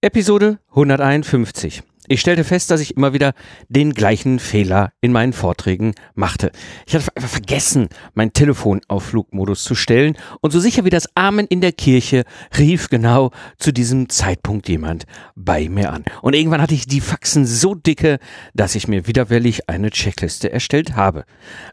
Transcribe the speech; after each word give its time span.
Episode 0.00 0.60
151. 0.68 1.82
Ich 2.06 2.20
stellte 2.20 2.44
fest, 2.44 2.70
dass 2.70 2.80
ich 2.80 2.96
immer 2.96 3.12
wieder 3.12 3.32
den 3.68 3.94
gleichen 3.94 4.38
Fehler 4.38 4.92
in 5.00 5.10
meinen 5.10 5.32
Vorträgen 5.32 5.92
machte. 6.14 6.52
Ich 6.86 6.94
hatte 6.94 7.08
einfach 7.16 7.28
vergessen, 7.28 7.88
mein 8.14 8.32
Telefon 8.32 8.80
auf 8.86 9.06
Flugmodus 9.06 9.64
zu 9.64 9.74
stellen 9.74 10.16
und 10.40 10.52
so 10.52 10.60
sicher 10.60 10.84
wie 10.84 10.90
das 10.90 11.08
Amen 11.16 11.48
in 11.48 11.60
der 11.60 11.72
Kirche 11.72 12.22
rief 12.56 12.90
genau 12.90 13.32
zu 13.58 13.72
diesem 13.72 14.08
Zeitpunkt 14.08 14.68
jemand 14.68 15.04
bei 15.34 15.68
mir 15.68 15.92
an. 15.92 16.04
Und 16.22 16.34
irgendwann 16.34 16.62
hatte 16.62 16.74
ich 16.74 16.86
die 16.86 17.00
Faxen 17.00 17.44
so 17.44 17.74
dicke, 17.74 18.20
dass 18.54 18.76
ich 18.76 18.86
mir 18.86 19.08
widerwillig 19.08 19.68
eine 19.68 19.90
Checkliste 19.90 20.52
erstellt 20.52 20.94
habe. 20.94 21.24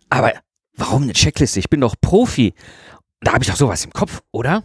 Aber 0.10 0.34
warum 0.76 1.04
eine 1.04 1.14
Checkliste? 1.14 1.60
Ich 1.60 1.70
bin 1.70 1.82
doch 1.82 1.94
Profi. 2.02 2.56
Da 3.22 3.34
habe 3.34 3.44
ich 3.44 3.52
doch 3.52 3.56
sowas 3.56 3.86
im 3.86 3.94
Kopf, 3.94 4.24
oder? 4.32 4.64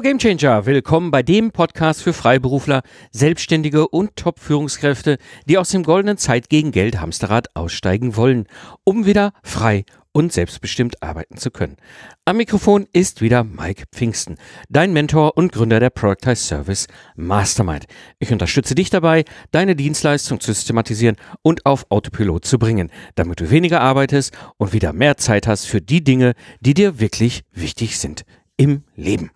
Hallo 0.00 0.16
Gamechanger, 0.16 0.64
willkommen 0.64 1.10
bei 1.10 1.22
dem 1.22 1.50
Podcast 1.50 2.02
für 2.02 2.14
Freiberufler, 2.14 2.80
Selbstständige 3.10 3.86
und 3.86 4.16
Top-Führungskräfte, 4.16 5.18
die 5.46 5.58
aus 5.58 5.68
dem 5.68 5.82
goldenen 5.82 6.16
Zeit 6.16 6.48
gegen 6.48 6.72
Geld 6.72 7.02
Hamsterrad 7.02 7.54
aussteigen 7.54 8.16
wollen, 8.16 8.46
um 8.82 9.04
wieder 9.04 9.34
frei 9.42 9.84
und 10.12 10.32
selbstbestimmt 10.32 11.02
arbeiten 11.02 11.36
zu 11.36 11.50
können. 11.50 11.76
Am 12.24 12.38
Mikrofon 12.38 12.86
ist 12.94 13.20
wieder 13.20 13.44
Mike 13.44 13.84
Pfingsten, 13.92 14.38
dein 14.70 14.94
Mentor 14.94 15.36
und 15.36 15.52
Gründer 15.52 15.80
der 15.80 15.90
Productize 15.90 16.46
Service 16.46 16.86
Mastermind. 17.16 17.84
Ich 18.18 18.32
unterstütze 18.32 18.74
dich 18.74 18.88
dabei, 18.88 19.26
deine 19.50 19.76
Dienstleistung 19.76 20.40
zu 20.40 20.54
systematisieren 20.54 21.16
und 21.42 21.66
auf 21.66 21.84
Autopilot 21.90 22.46
zu 22.46 22.58
bringen, 22.58 22.90
damit 23.16 23.38
du 23.40 23.50
weniger 23.50 23.82
arbeitest 23.82 24.32
und 24.56 24.72
wieder 24.72 24.94
mehr 24.94 25.18
Zeit 25.18 25.46
hast 25.46 25.66
für 25.66 25.82
die 25.82 26.02
Dinge, 26.02 26.32
die 26.60 26.72
dir 26.72 27.00
wirklich 27.00 27.42
wichtig 27.52 27.98
sind 27.98 28.24
im 28.56 28.84
Leben. 28.96 29.30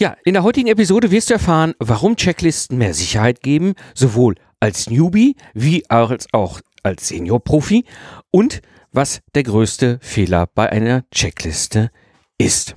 Ja, 0.00 0.16
in 0.24 0.34
der 0.34 0.44
heutigen 0.44 0.68
Episode 0.68 1.10
wirst 1.10 1.28
du 1.28 1.34
erfahren, 1.34 1.74
warum 1.80 2.14
Checklisten 2.14 2.78
mehr 2.78 2.94
Sicherheit 2.94 3.40
geben, 3.40 3.74
sowohl 3.94 4.36
als 4.60 4.88
Newbie 4.88 5.34
wie 5.54 5.90
als 5.90 6.28
auch 6.32 6.60
als 6.84 7.08
Senior-Profi 7.08 7.84
und 8.30 8.62
was 8.92 9.22
der 9.34 9.42
größte 9.42 9.98
Fehler 10.00 10.46
bei 10.54 10.70
einer 10.70 11.02
Checkliste 11.10 11.90
ist. 12.38 12.76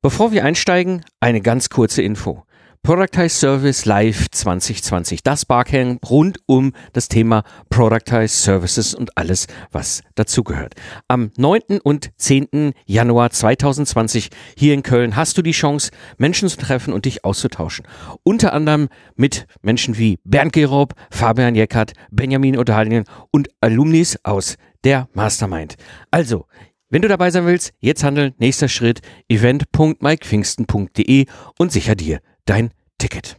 Bevor 0.00 0.32
wir 0.32 0.46
einsteigen, 0.46 1.04
eine 1.20 1.42
ganz 1.42 1.68
kurze 1.68 2.00
Info. 2.00 2.42
Productize 2.84 3.28
Service 3.38 3.84
Live 3.84 4.28
2020, 4.32 5.22
das 5.22 5.44
Barcamp 5.46 6.10
rund 6.10 6.40
um 6.46 6.72
das 6.92 7.06
Thema 7.06 7.44
Productize 7.70 8.34
Services 8.34 8.92
und 8.92 9.16
alles, 9.16 9.46
was 9.70 10.02
dazugehört. 10.16 10.74
Am 11.06 11.30
9. 11.36 11.78
und 11.84 12.10
10. 12.16 12.72
Januar 12.84 13.30
2020 13.30 14.30
hier 14.58 14.74
in 14.74 14.82
Köln 14.82 15.14
hast 15.14 15.38
du 15.38 15.42
die 15.42 15.52
Chance, 15.52 15.92
Menschen 16.18 16.48
zu 16.48 16.56
treffen 16.56 16.92
und 16.92 17.04
dich 17.04 17.24
auszutauschen. 17.24 17.86
Unter 18.24 18.52
anderem 18.52 18.88
mit 19.14 19.46
Menschen 19.60 19.96
wie 19.96 20.18
Bernd 20.24 20.52
Gerob, 20.52 20.94
Fabian 21.12 21.54
Jeckert, 21.54 21.92
Benjamin 22.10 22.58
Odalien 22.58 23.04
und 23.30 23.48
Alumnis 23.60 24.18
aus 24.24 24.56
der 24.82 25.08
Mastermind. 25.14 25.76
Also, 26.10 26.46
wenn 26.90 27.02
du 27.02 27.06
dabei 27.06 27.30
sein 27.30 27.46
willst, 27.46 27.74
jetzt 27.78 28.02
handeln, 28.02 28.34
nächster 28.38 28.66
Schritt, 28.66 29.02
event.mikepfingsten.de 29.28 31.26
und 31.58 31.70
sicher 31.70 31.94
dir 31.94 32.18
dein 32.44 32.70
Ticket. 33.02 33.36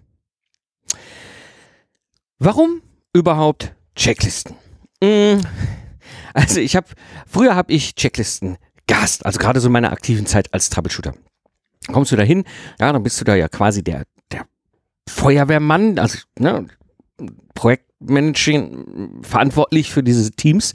Warum 2.38 2.82
überhaupt 3.14 3.74
Checklisten? 3.96 4.58
Hm, 5.02 5.42
also 6.34 6.60
ich 6.60 6.76
habe, 6.76 6.88
früher 7.26 7.56
habe 7.56 7.72
ich 7.72 7.96
Checklisten 7.96 8.58
gehasst, 8.88 9.26
also 9.26 9.40
gerade 9.40 9.62
so 9.62 9.68
in 9.68 9.72
meiner 9.72 9.94
aktiven 9.94 10.26
Zeit 10.26 10.54
als 10.54 10.70
Troubleshooter. 10.70 11.14
Kommst 11.88 12.12
du 12.12 12.18
da 12.18 12.24
hin, 12.24 12.44
ja, 12.78 12.92
dann 12.92 13.04
bist 13.04 13.22
du 13.22 13.24
da 13.24 13.36
ja 13.36 13.48
quasi 13.48 13.86
der, 13.86 14.04
der 14.34 14.46
Feuerwehrmann, 15.08 15.98
also 15.98 16.18
ne, 16.38 16.68
Projektmanaging 17.54 19.22
verantwortlich 19.22 19.94
für 19.94 20.04
diese 20.04 20.32
Teams. 20.32 20.74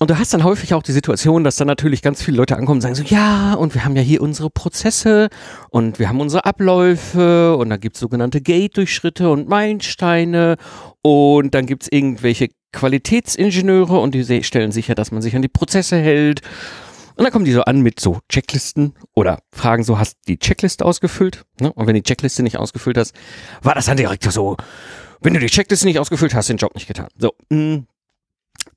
Und 0.00 0.10
du 0.10 0.18
hast 0.18 0.34
dann 0.34 0.44
häufig 0.44 0.74
auch 0.74 0.82
die 0.82 0.92
Situation, 0.92 1.44
dass 1.44 1.56
dann 1.56 1.68
natürlich 1.68 2.02
ganz 2.02 2.22
viele 2.22 2.36
Leute 2.36 2.56
ankommen 2.56 2.78
und 2.78 2.80
sagen 2.82 2.94
so, 2.94 3.04
ja, 3.04 3.54
und 3.54 3.74
wir 3.74 3.84
haben 3.84 3.96
ja 3.96 4.02
hier 4.02 4.22
unsere 4.22 4.50
Prozesse 4.50 5.28
und 5.70 5.98
wir 5.98 6.08
haben 6.08 6.20
unsere 6.20 6.44
Abläufe 6.44 7.56
und 7.56 7.70
da 7.70 7.76
gibt 7.76 7.96
es 7.96 8.00
sogenannte 8.00 8.40
Gate-Durchschritte 8.40 9.30
und 9.30 9.48
Meilensteine 9.48 10.56
und 11.02 11.54
dann 11.54 11.66
gibt 11.66 11.84
es 11.84 11.92
irgendwelche 11.92 12.48
Qualitätsingenieure 12.72 13.98
und 13.98 14.14
die 14.14 14.42
stellen 14.42 14.72
sicher, 14.72 14.94
dass 14.94 15.12
man 15.12 15.22
sich 15.22 15.36
an 15.36 15.42
die 15.42 15.48
Prozesse 15.48 15.96
hält. 15.96 16.42
Und 17.16 17.22
dann 17.22 17.32
kommen 17.32 17.44
die 17.44 17.52
so 17.52 17.62
an 17.62 17.80
mit 17.80 18.00
so 18.00 18.18
Checklisten 18.28 18.94
oder 19.14 19.38
fragen 19.52 19.84
so, 19.84 19.98
hast 19.98 20.14
du 20.14 20.32
die 20.32 20.38
Checkliste 20.38 20.84
ausgefüllt? 20.84 21.44
Ne? 21.60 21.72
Und 21.72 21.86
wenn 21.86 21.94
die 21.94 22.02
Checkliste 22.02 22.42
nicht 22.42 22.58
ausgefüllt 22.58 22.98
hast, 22.98 23.14
war 23.62 23.76
das 23.76 23.86
dann 23.86 23.96
direkt 23.96 24.24
so, 24.24 24.56
wenn 25.20 25.34
du 25.34 25.38
die 25.38 25.46
Checkliste 25.46 25.86
nicht 25.86 26.00
ausgefüllt 26.00 26.34
hast, 26.34 26.48
den 26.48 26.56
Job 26.56 26.74
nicht 26.74 26.88
getan. 26.88 27.06
So, 27.16 27.32
mh, 27.50 27.76
mm, 27.76 27.86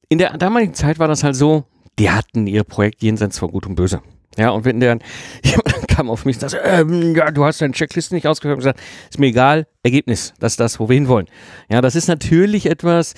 in 0.10 0.18
der 0.18 0.38
damaligen 0.38 0.74
Zeit 0.74 1.00
war 1.00 1.08
das 1.08 1.24
halt 1.24 1.36
so, 1.36 1.66
die 2.00 2.10
hatten 2.10 2.48
ihr 2.48 2.64
Projekt 2.64 3.02
jenseits 3.02 3.40
von 3.40 3.52
Gut 3.52 3.66
und 3.66 3.76
Böse. 3.76 4.02
Ja, 4.38 4.52
und 4.52 4.66
wenn 4.66 4.80
der 4.80 5.00
jemand 5.44 5.88
kam 5.88 6.10
auf 6.10 6.26
mich 6.26 6.36
und 6.38 6.50
sagte, 6.50 6.60
ähm, 6.64 7.16
ja, 7.16 7.32
du 7.32 7.44
hast 7.44 7.62
deine 7.62 7.74
Checkliste 7.74 8.14
nicht 8.14 8.28
ausgehört 8.28 8.58
und 8.58 8.60
gesagt, 8.60 8.80
ist 9.10 9.20
mir 9.20 9.28
egal, 9.28 9.68
Ergebnis, 9.84 10.34
das 10.40 10.54
ist 10.54 10.60
das, 10.60 10.80
wo 10.80 10.90
wir 10.90 10.96
hinwollen. 10.96 11.28
Ja, 11.70 11.82
das 11.82 11.96
ist 11.96 12.08
natürlich 12.08 12.68
etwas, 12.68 13.16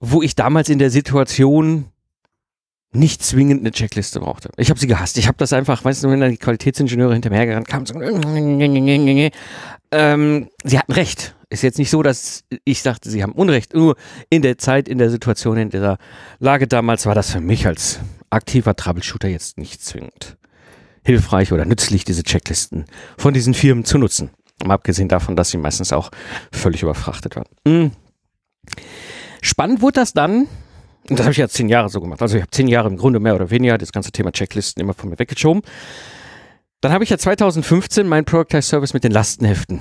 wo 0.00 0.22
ich 0.22 0.34
damals 0.34 0.68
in 0.68 0.78
der 0.78 0.90
Situation 0.90 1.86
nicht 2.92 3.22
zwingend 3.22 3.60
eine 3.60 3.72
Checkliste 3.72 4.20
brauchte. 4.20 4.50
Ich 4.56 4.70
habe 4.70 4.80
sie 4.80 4.86
gehasst. 4.86 5.18
Ich 5.18 5.28
habe 5.28 5.38
das 5.38 5.52
einfach, 5.52 5.84
weißt 5.84 6.04
du, 6.04 6.10
wenn 6.10 6.20
dann 6.20 6.30
die 6.30 6.36
Qualitätsingenieure 6.38 7.12
hinterher 7.12 7.46
gerannt 7.46 7.68
kamen, 7.68 7.86
so, 7.86 8.00
ähm, 9.92 10.48
sie 10.64 10.78
hatten 10.78 10.92
recht. 10.92 11.35
Ist 11.48 11.62
jetzt 11.62 11.78
nicht 11.78 11.90
so, 11.90 12.02
dass 12.02 12.44
ich 12.64 12.82
sagte, 12.82 13.08
sie 13.08 13.22
haben 13.22 13.32
Unrecht. 13.32 13.74
Nur 13.74 13.96
in 14.30 14.42
der 14.42 14.58
Zeit, 14.58 14.88
in 14.88 14.98
der 14.98 15.10
Situation, 15.10 15.56
in 15.56 15.70
dieser 15.70 15.98
Lage 16.40 16.66
damals 16.66 17.06
war 17.06 17.14
das 17.14 17.30
für 17.30 17.40
mich 17.40 17.66
als 17.66 18.00
aktiver 18.30 18.74
Troubleshooter 18.74 19.28
jetzt 19.28 19.56
nicht 19.56 19.82
zwingend 19.82 20.36
hilfreich 21.06 21.52
oder 21.52 21.64
nützlich, 21.64 22.04
diese 22.04 22.24
Checklisten 22.24 22.84
von 23.16 23.32
diesen 23.32 23.54
Firmen 23.54 23.84
zu 23.84 23.96
nutzen. 23.96 24.30
Mal 24.64 24.74
abgesehen 24.74 25.08
davon, 25.08 25.36
dass 25.36 25.50
sie 25.50 25.56
meistens 25.56 25.92
auch 25.92 26.10
völlig 26.50 26.82
überfrachtet 26.82 27.36
waren. 27.36 27.46
Mhm. 27.64 27.92
Spannend 29.40 29.80
wurde 29.82 30.00
das 30.00 30.12
dann, 30.12 30.48
und 31.08 31.18
das 31.18 31.20
habe 31.20 31.30
ich 31.30 31.38
jetzt 31.38 31.54
zehn 31.54 31.68
Jahre 31.68 31.88
so 31.88 32.00
gemacht. 32.00 32.20
Also 32.20 32.36
ich 32.36 32.42
habe 32.42 32.50
zehn 32.50 32.66
Jahre 32.66 32.88
im 32.88 32.96
Grunde 32.96 33.20
mehr 33.20 33.36
oder 33.36 33.50
weniger 33.50 33.78
das 33.78 33.92
ganze 33.92 34.10
Thema 34.10 34.32
Checklisten 34.32 34.80
immer 34.80 34.94
von 34.94 35.08
mir 35.08 35.18
weggeschoben. 35.18 35.62
Dann 36.80 36.92
habe 36.92 37.04
ich 37.04 37.10
ja 37.10 37.18
2015 37.18 38.08
meinen 38.08 38.24
Productize 38.24 38.62
Service 38.62 38.92
mit 38.92 39.04
den 39.04 39.12
Lastenheften 39.12 39.80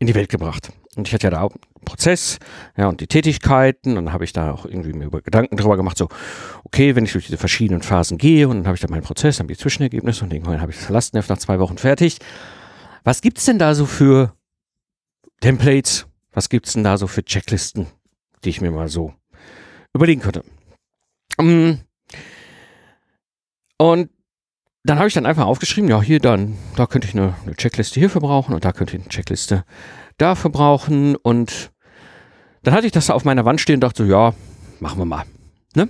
in 0.00 0.08
die 0.08 0.14
Welt 0.16 0.28
gebracht. 0.28 0.72
Und 0.96 1.06
ich 1.06 1.14
hatte 1.14 1.26
ja 1.26 1.30
da 1.30 1.42
auch 1.42 1.52
einen 1.52 1.84
Prozess, 1.84 2.38
ja, 2.76 2.88
und 2.88 3.00
die 3.00 3.06
Tätigkeiten. 3.06 3.96
Und 3.96 4.06
dann 4.06 4.12
habe 4.12 4.24
ich 4.24 4.32
da 4.32 4.52
auch 4.52 4.64
irgendwie 4.64 4.92
mir 4.92 5.10
Gedanken 5.10 5.56
drüber 5.56 5.76
gemacht, 5.76 5.96
so, 5.96 6.08
okay, 6.64 6.96
wenn 6.96 7.04
ich 7.04 7.12
durch 7.12 7.26
diese 7.26 7.38
verschiedenen 7.38 7.82
Phasen 7.82 8.18
gehe, 8.18 8.48
und 8.48 8.58
dann 8.58 8.66
habe 8.66 8.74
ich 8.74 8.80
da 8.80 8.88
meinen 8.88 9.02
Prozess, 9.02 9.36
dann 9.36 9.44
habe 9.44 9.52
ich 9.52 9.58
Zwischenergebnisse 9.58 10.24
und 10.24 10.32
irgendwann 10.32 10.60
habe 10.60 10.72
ich 10.72 10.78
das 10.78 10.88
Lastenheft 10.88 11.30
nach 11.30 11.38
zwei 11.38 11.58
Wochen 11.58 11.78
fertig. 11.78 12.18
Was 13.04 13.20
gibt's 13.20 13.44
denn 13.44 13.58
da 13.58 13.74
so 13.74 13.86
für 13.86 14.34
Templates? 15.40 16.06
Was 16.32 16.48
gibt's 16.48 16.72
denn 16.72 16.84
da 16.84 16.98
so 16.98 17.06
für 17.06 17.24
Checklisten, 17.24 17.86
die 18.44 18.50
ich 18.50 18.60
mir 18.60 18.70
mal 18.70 18.88
so 18.88 19.14
überlegen 19.94 20.20
könnte? 20.20 20.44
Mm. 21.40 21.80
Und 23.78 24.10
dann 24.84 24.98
habe 24.98 25.08
ich 25.08 25.14
dann 25.14 25.26
einfach 25.26 25.46
aufgeschrieben, 25.46 25.90
ja, 25.90 26.00
hier 26.00 26.18
dann, 26.18 26.56
da 26.76 26.86
könnte 26.86 27.08
ich 27.08 27.14
eine, 27.14 27.34
eine, 27.42 27.54
Checkliste 27.54 28.00
hierfür 28.00 28.20
brauchen 28.20 28.54
und 28.54 28.64
da 28.64 28.72
könnte 28.72 28.96
ich 28.96 29.02
eine 29.02 29.08
Checkliste 29.10 29.64
dafür 30.18 30.50
brauchen. 30.50 31.16
Und 31.16 31.70
dann 32.62 32.74
hatte 32.74 32.86
ich 32.86 32.92
das 32.92 33.10
auf 33.10 33.24
meiner 33.24 33.44
Wand 33.44 33.60
stehen 33.60 33.76
und 33.76 33.80
dachte 33.80 34.04
so, 34.04 34.10
ja, 34.10 34.34
machen 34.80 34.98
wir 34.98 35.04
mal. 35.04 35.24
Ne? 35.74 35.88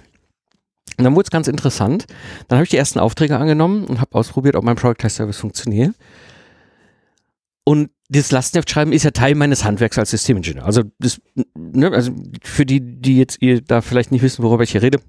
Und 0.97 1.05
dann 1.05 1.15
wurde 1.15 1.27
es 1.27 1.31
ganz 1.31 1.49
interessant. 1.49 2.07
Dann 2.49 2.59
habe 2.59 2.65
ich 2.65 2.71
die 2.71 2.77
ersten 2.77 2.99
Aufträge 2.99 3.37
angenommen 3.37 3.85
und 3.85 4.01
habe 4.01 4.15
ausprobiert, 4.15 4.57
ob 4.57 4.65
mein 4.65 4.77
Product 4.77 4.99
Test 4.99 5.17
Service 5.17 5.39
funktioniert. 5.39 5.95
Und 7.65 7.91
dieses 8.09 8.33
Lastenheftschreiben 8.33 8.93
ist 8.93 9.03
ja 9.03 9.11
Teil 9.11 9.35
meines 9.35 9.65
Handwerks 9.65 9.99
als 9.99 10.11
Systemingenieur. 10.11 10.65
Also, 10.65 10.85
das, 10.99 11.21
ne, 11.55 11.93
also 11.93 12.13
für 12.43 12.65
die, 12.65 12.81
die 12.81 13.19
jetzt 13.19 13.43
ihr 13.43 13.61
da 13.61 13.83
vielleicht 13.83 14.11
nicht 14.11 14.23
wissen, 14.23 14.43
worüber 14.43 14.63
ich 14.63 14.73
hier 14.73 14.83
rede, 14.83 15.01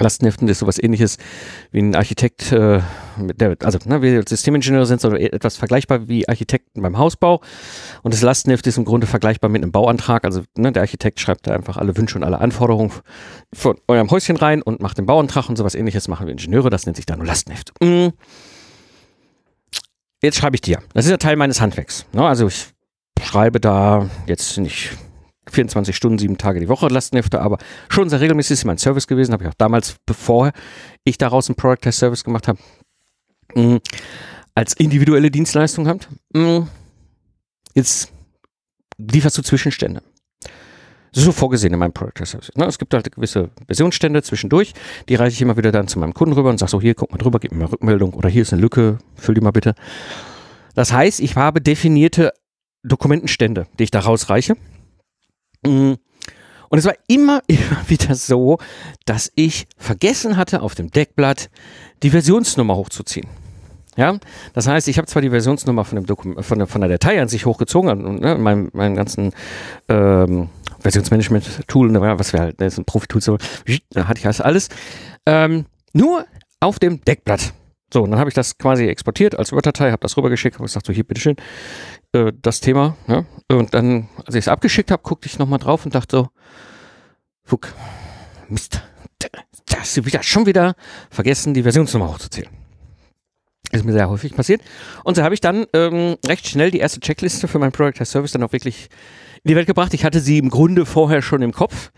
Lastenheften 0.00 0.48
ist 0.48 0.58
sowas 0.58 0.82
ähnliches 0.82 1.18
wie 1.70 1.80
ein 1.80 1.94
Architekt, 1.94 2.52
äh, 2.52 2.80
der, 3.16 3.56
also 3.62 3.78
ne, 3.84 4.02
wir 4.02 4.22
Systemingenieure 4.26 4.86
sind 4.86 5.00
so 5.00 5.14
etwas 5.14 5.56
vergleichbar 5.56 6.08
wie 6.08 6.28
Architekten 6.28 6.82
beim 6.82 6.98
Hausbau 6.98 7.40
und 8.02 8.14
das 8.14 8.22
Lastenheft 8.22 8.66
ist 8.66 8.78
im 8.78 8.84
Grunde 8.84 9.06
vergleichbar 9.06 9.50
mit 9.50 9.62
einem 9.62 9.72
Bauantrag, 9.72 10.24
also 10.24 10.42
ne, 10.56 10.72
der 10.72 10.82
Architekt 10.82 11.20
schreibt 11.20 11.46
da 11.46 11.54
einfach 11.54 11.76
alle 11.76 11.96
Wünsche 11.96 12.18
und 12.18 12.24
alle 12.24 12.38
Anforderungen 12.40 12.92
von 13.52 13.76
eurem 13.88 14.10
Häuschen 14.10 14.36
rein 14.36 14.62
und 14.62 14.80
macht 14.80 14.98
den 14.98 15.06
Bauantrag 15.06 15.48
und 15.48 15.56
sowas 15.56 15.74
ähnliches 15.74 16.08
machen 16.08 16.26
wir 16.26 16.32
Ingenieure, 16.32 16.70
das 16.70 16.86
nennt 16.86 16.96
sich 16.96 17.06
dann 17.06 17.18
nur 17.18 17.26
Lastenheft. 17.26 17.72
Mhm. 17.82 18.12
Jetzt 20.22 20.38
schreibe 20.38 20.56
ich 20.56 20.62
dir, 20.62 20.78
das 20.94 21.04
ist 21.04 21.10
ja 21.10 21.18
Teil 21.18 21.36
meines 21.36 21.60
Handwerks, 21.60 22.06
ne? 22.12 22.26
also 22.26 22.46
ich 22.46 22.68
schreibe 23.20 23.60
da 23.60 24.08
jetzt 24.26 24.58
nicht 24.58 24.92
24 25.50 25.94
Stunden, 25.94 26.18
sieben 26.18 26.38
Tage 26.38 26.60
die 26.60 26.68
Woche 26.68 26.88
Lastenhefte, 26.88 27.40
aber 27.40 27.58
schon 27.88 28.08
sehr 28.08 28.20
regelmäßig 28.20 28.52
ist 28.52 28.64
mein 28.64 28.78
Service 28.78 29.06
gewesen, 29.06 29.32
habe 29.32 29.44
ich 29.44 29.50
auch 29.50 29.54
damals, 29.54 29.96
bevor 30.06 30.52
ich 31.04 31.18
daraus 31.18 31.48
einen 31.48 31.56
Product 31.56 31.82
Test 31.82 31.98
Service 31.98 32.24
gemacht 32.24 32.48
habe, 32.48 32.58
mh, 33.54 33.80
als 34.54 34.74
individuelle 34.74 35.30
Dienstleistung 35.30 35.88
habt. 35.88 36.08
Mh, 36.32 36.68
jetzt 37.74 38.12
lieferst 38.98 39.36
du 39.38 39.42
Zwischenstände. 39.42 40.02
Das 41.12 41.22
ist 41.22 41.26
so 41.26 41.32
vorgesehen 41.32 41.72
in 41.72 41.78
meinem 41.78 41.92
Product 41.92 42.14
Test 42.14 42.32
Service. 42.32 42.50
Ne? 42.56 42.66
Es 42.66 42.78
gibt 42.78 42.92
halt 42.94 43.12
gewisse 43.12 43.50
Versionsstände 43.66 44.22
zwischendurch, 44.22 44.72
die 45.08 45.14
reiche 45.14 45.34
ich 45.34 45.42
immer 45.42 45.56
wieder 45.56 45.70
dann 45.70 45.88
zu 45.88 45.98
meinem 45.98 46.14
Kunden 46.14 46.34
rüber 46.34 46.50
und 46.50 46.58
sage 46.58 46.70
so, 46.70 46.80
hier, 46.80 46.94
guck 46.94 47.12
mal 47.12 47.18
drüber, 47.18 47.38
gib 47.38 47.52
mir 47.52 47.58
mal 47.58 47.66
Rückmeldung 47.66 48.14
oder 48.14 48.28
hier 48.28 48.42
ist 48.42 48.52
eine 48.52 48.62
Lücke, 48.62 48.98
füll 49.14 49.34
die 49.34 49.40
mal 49.40 49.52
bitte. 49.52 49.74
Das 50.74 50.92
heißt, 50.92 51.20
ich 51.20 51.36
habe 51.36 51.60
definierte 51.60 52.32
Dokumentenstände, 52.82 53.66
die 53.78 53.84
ich 53.84 53.90
da 53.92 54.00
rausreiche 54.00 54.56
Mm. 54.56 54.73
Und 55.64 56.78
es 56.78 56.84
war 56.84 56.94
immer, 57.06 57.40
immer 57.46 57.88
wieder 57.88 58.14
so, 58.14 58.58
dass 59.04 59.30
ich 59.34 59.66
vergessen 59.76 60.36
hatte, 60.36 60.62
auf 60.62 60.74
dem 60.74 60.90
Deckblatt 60.90 61.50
die 62.02 62.10
Versionsnummer 62.10 62.76
hochzuziehen. 62.76 63.28
Ja, 63.96 64.18
das 64.54 64.66
heißt, 64.66 64.88
ich 64.88 64.98
habe 64.98 65.06
zwar 65.06 65.22
die 65.22 65.30
Versionsnummer 65.30 65.84
von, 65.84 65.96
dem 65.96 66.06
Dokument, 66.06 66.44
von, 66.44 66.58
der, 66.58 66.66
von 66.66 66.80
der 66.80 66.90
Datei 66.90 67.22
an 67.22 67.28
sich 67.28 67.46
hochgezogen 67.46 68.04
und 68.04 68.20
ne, 68.20 68.34
meinem, 68.34 68.70
meinem 68.72 68.96
ganzen 68.96 69.32
ähm, 69.88 70.48
Versionsmanagement-Tool, 70.80 71.92
ne, 71.92 72.00
was 72.00 72.32
wir 72.32 72.40
halt, 72.40 72.60
das 72.60 72.72
ist 72.72 72.78
ein 72.80 72.84
Profi-Tool, 72.86 73.38
da 73.90 74.08
hatte 74.08 74.18
ich 74.18 74.24
das 74.24 74.40
alles, 74.40 74.68
ähm, 75.26 75.66
nur 75.92 76.26
auf 76.58 76.80
dem 76.80 77.04
Deckblatt. 77.04 77.52
So, 77.92 78.02
und 78.02 78.10
dann 78.10 78.18
habe 78.18 78.28
ich 78.28 78.34
das 78.34 78.58
quasi 78.58 78.88
exportiert 78.88 79.38
als 79.38 79.52
Word-Datei, 79.52 79.92
habe 79.92 80.02
das 80.02 80.16
rübergeschickt, 80.16 80.56
habe 80.56 80.64
gesagt, 80.64 80.86
so 80.86 80.92
hier, 80.92 81.04
bitteschön, 81.04 81.36
äh, 82.14 82.32
das 82.40 82.60
Thema. 82.60 82.96
Ja? 83.06 83.24
Und 83.48 83.74
dann, 83.74 84.08
als 84.24 84.34
ich 84.34 84.44
es 84.44 84.48
abgeschickt 84.48 84.90
habe, 84.90 85.02
guckte 85.02 85.26
ich 85.26 85.38
nochmal 85.38 85.58
drauf 85.58 85.84
und 85.84 85.94
dachte 85.94 86.16
so, 86.16 86.28
fuck, 87.44 87.72
Mist, 88.48 88.82
da 89.18 89.78
hast 89.78 89.96
du 89.96 90.04
wieder, 90.06 90.22
schon 90.22 90.46
wieder 90.46 90.74
vergessen, 91.10 91.54
die 91.54 91.62
Versionsnummer 91.62 92.08
hochzuzählen. 92.08 92.50
Ist 93.72 93.84
mir 93.84 93.92
sehr 93.92 94.08
häufig 94.08 94.34
passiert. 94.34 94.62
Und 95.02 95.16
so 95.16 95.22
habe 95.22 95.34
ich 95.34 95.40
dann 95.40 95.66
ähm, 95.72 96.16
recht 96.26 96.46
schnell 96.46 96.70
die 96.70 96.78
erste 96.78 97.00
Checkliste 97.00 97.48
für 97.48 97.58
mein 97.58 97.72
Product 97.72 98.00
as 98.00 98.10
Service 98.10 98.32
dann 98.32 98.42
auch 98.42 98.52
wirklich 98.52 98.88
in 99.42 99.48
die 99.48 99.56
Welt 99.56 99.66
gebracht. 99.66 99.94
Ich 99.94 100.04
hatte 100.04 100.20
sie 100.20 100.38
im 100.38 100.48
Grunde 100.48 100.86
vorher 100.86 101.22
schon 101.22 101.42
im 101.42 101.52
Kopf 101.52 101.90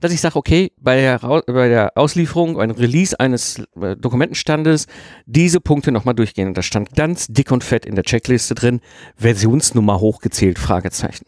dass 0.00 0.12
ich 0.12 0.20
sage, 0.20 0.36
okay, 0.36 0.72
bei 0.78 0.96
der, 0.96 1.18
bei 1.18 1.68
der 1.68 1.96
Auslieferung, 1.96 2.54
beim 2.54 2.70
Release 2.70 3.18
eines 3.18 3.62
äh, 3.80 3.96
Dokumentenstandes 3.96 4.86
diese 5.26 5.60
Punkte 5.60 5.92
nochmal 5.92 6.14
durchgehen. 6.14 6.48
Und 6.48 6.56
da 6.56 6.62
stand 6.62 6.94
ganz 6.94 7.26
dick 7.28 7.50
und 7.50 7.64
fett 7.64 7.84
in 7.84 7.94
der 7.94 8.04
Checkliste 8.04 8.54
drin, 8.54 8.80
Versionsnummer 9.16 10.00
hochgezählt, 10.00 10.58
Fragezeichen. 10.58 11.26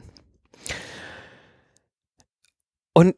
Und 2.92 3.14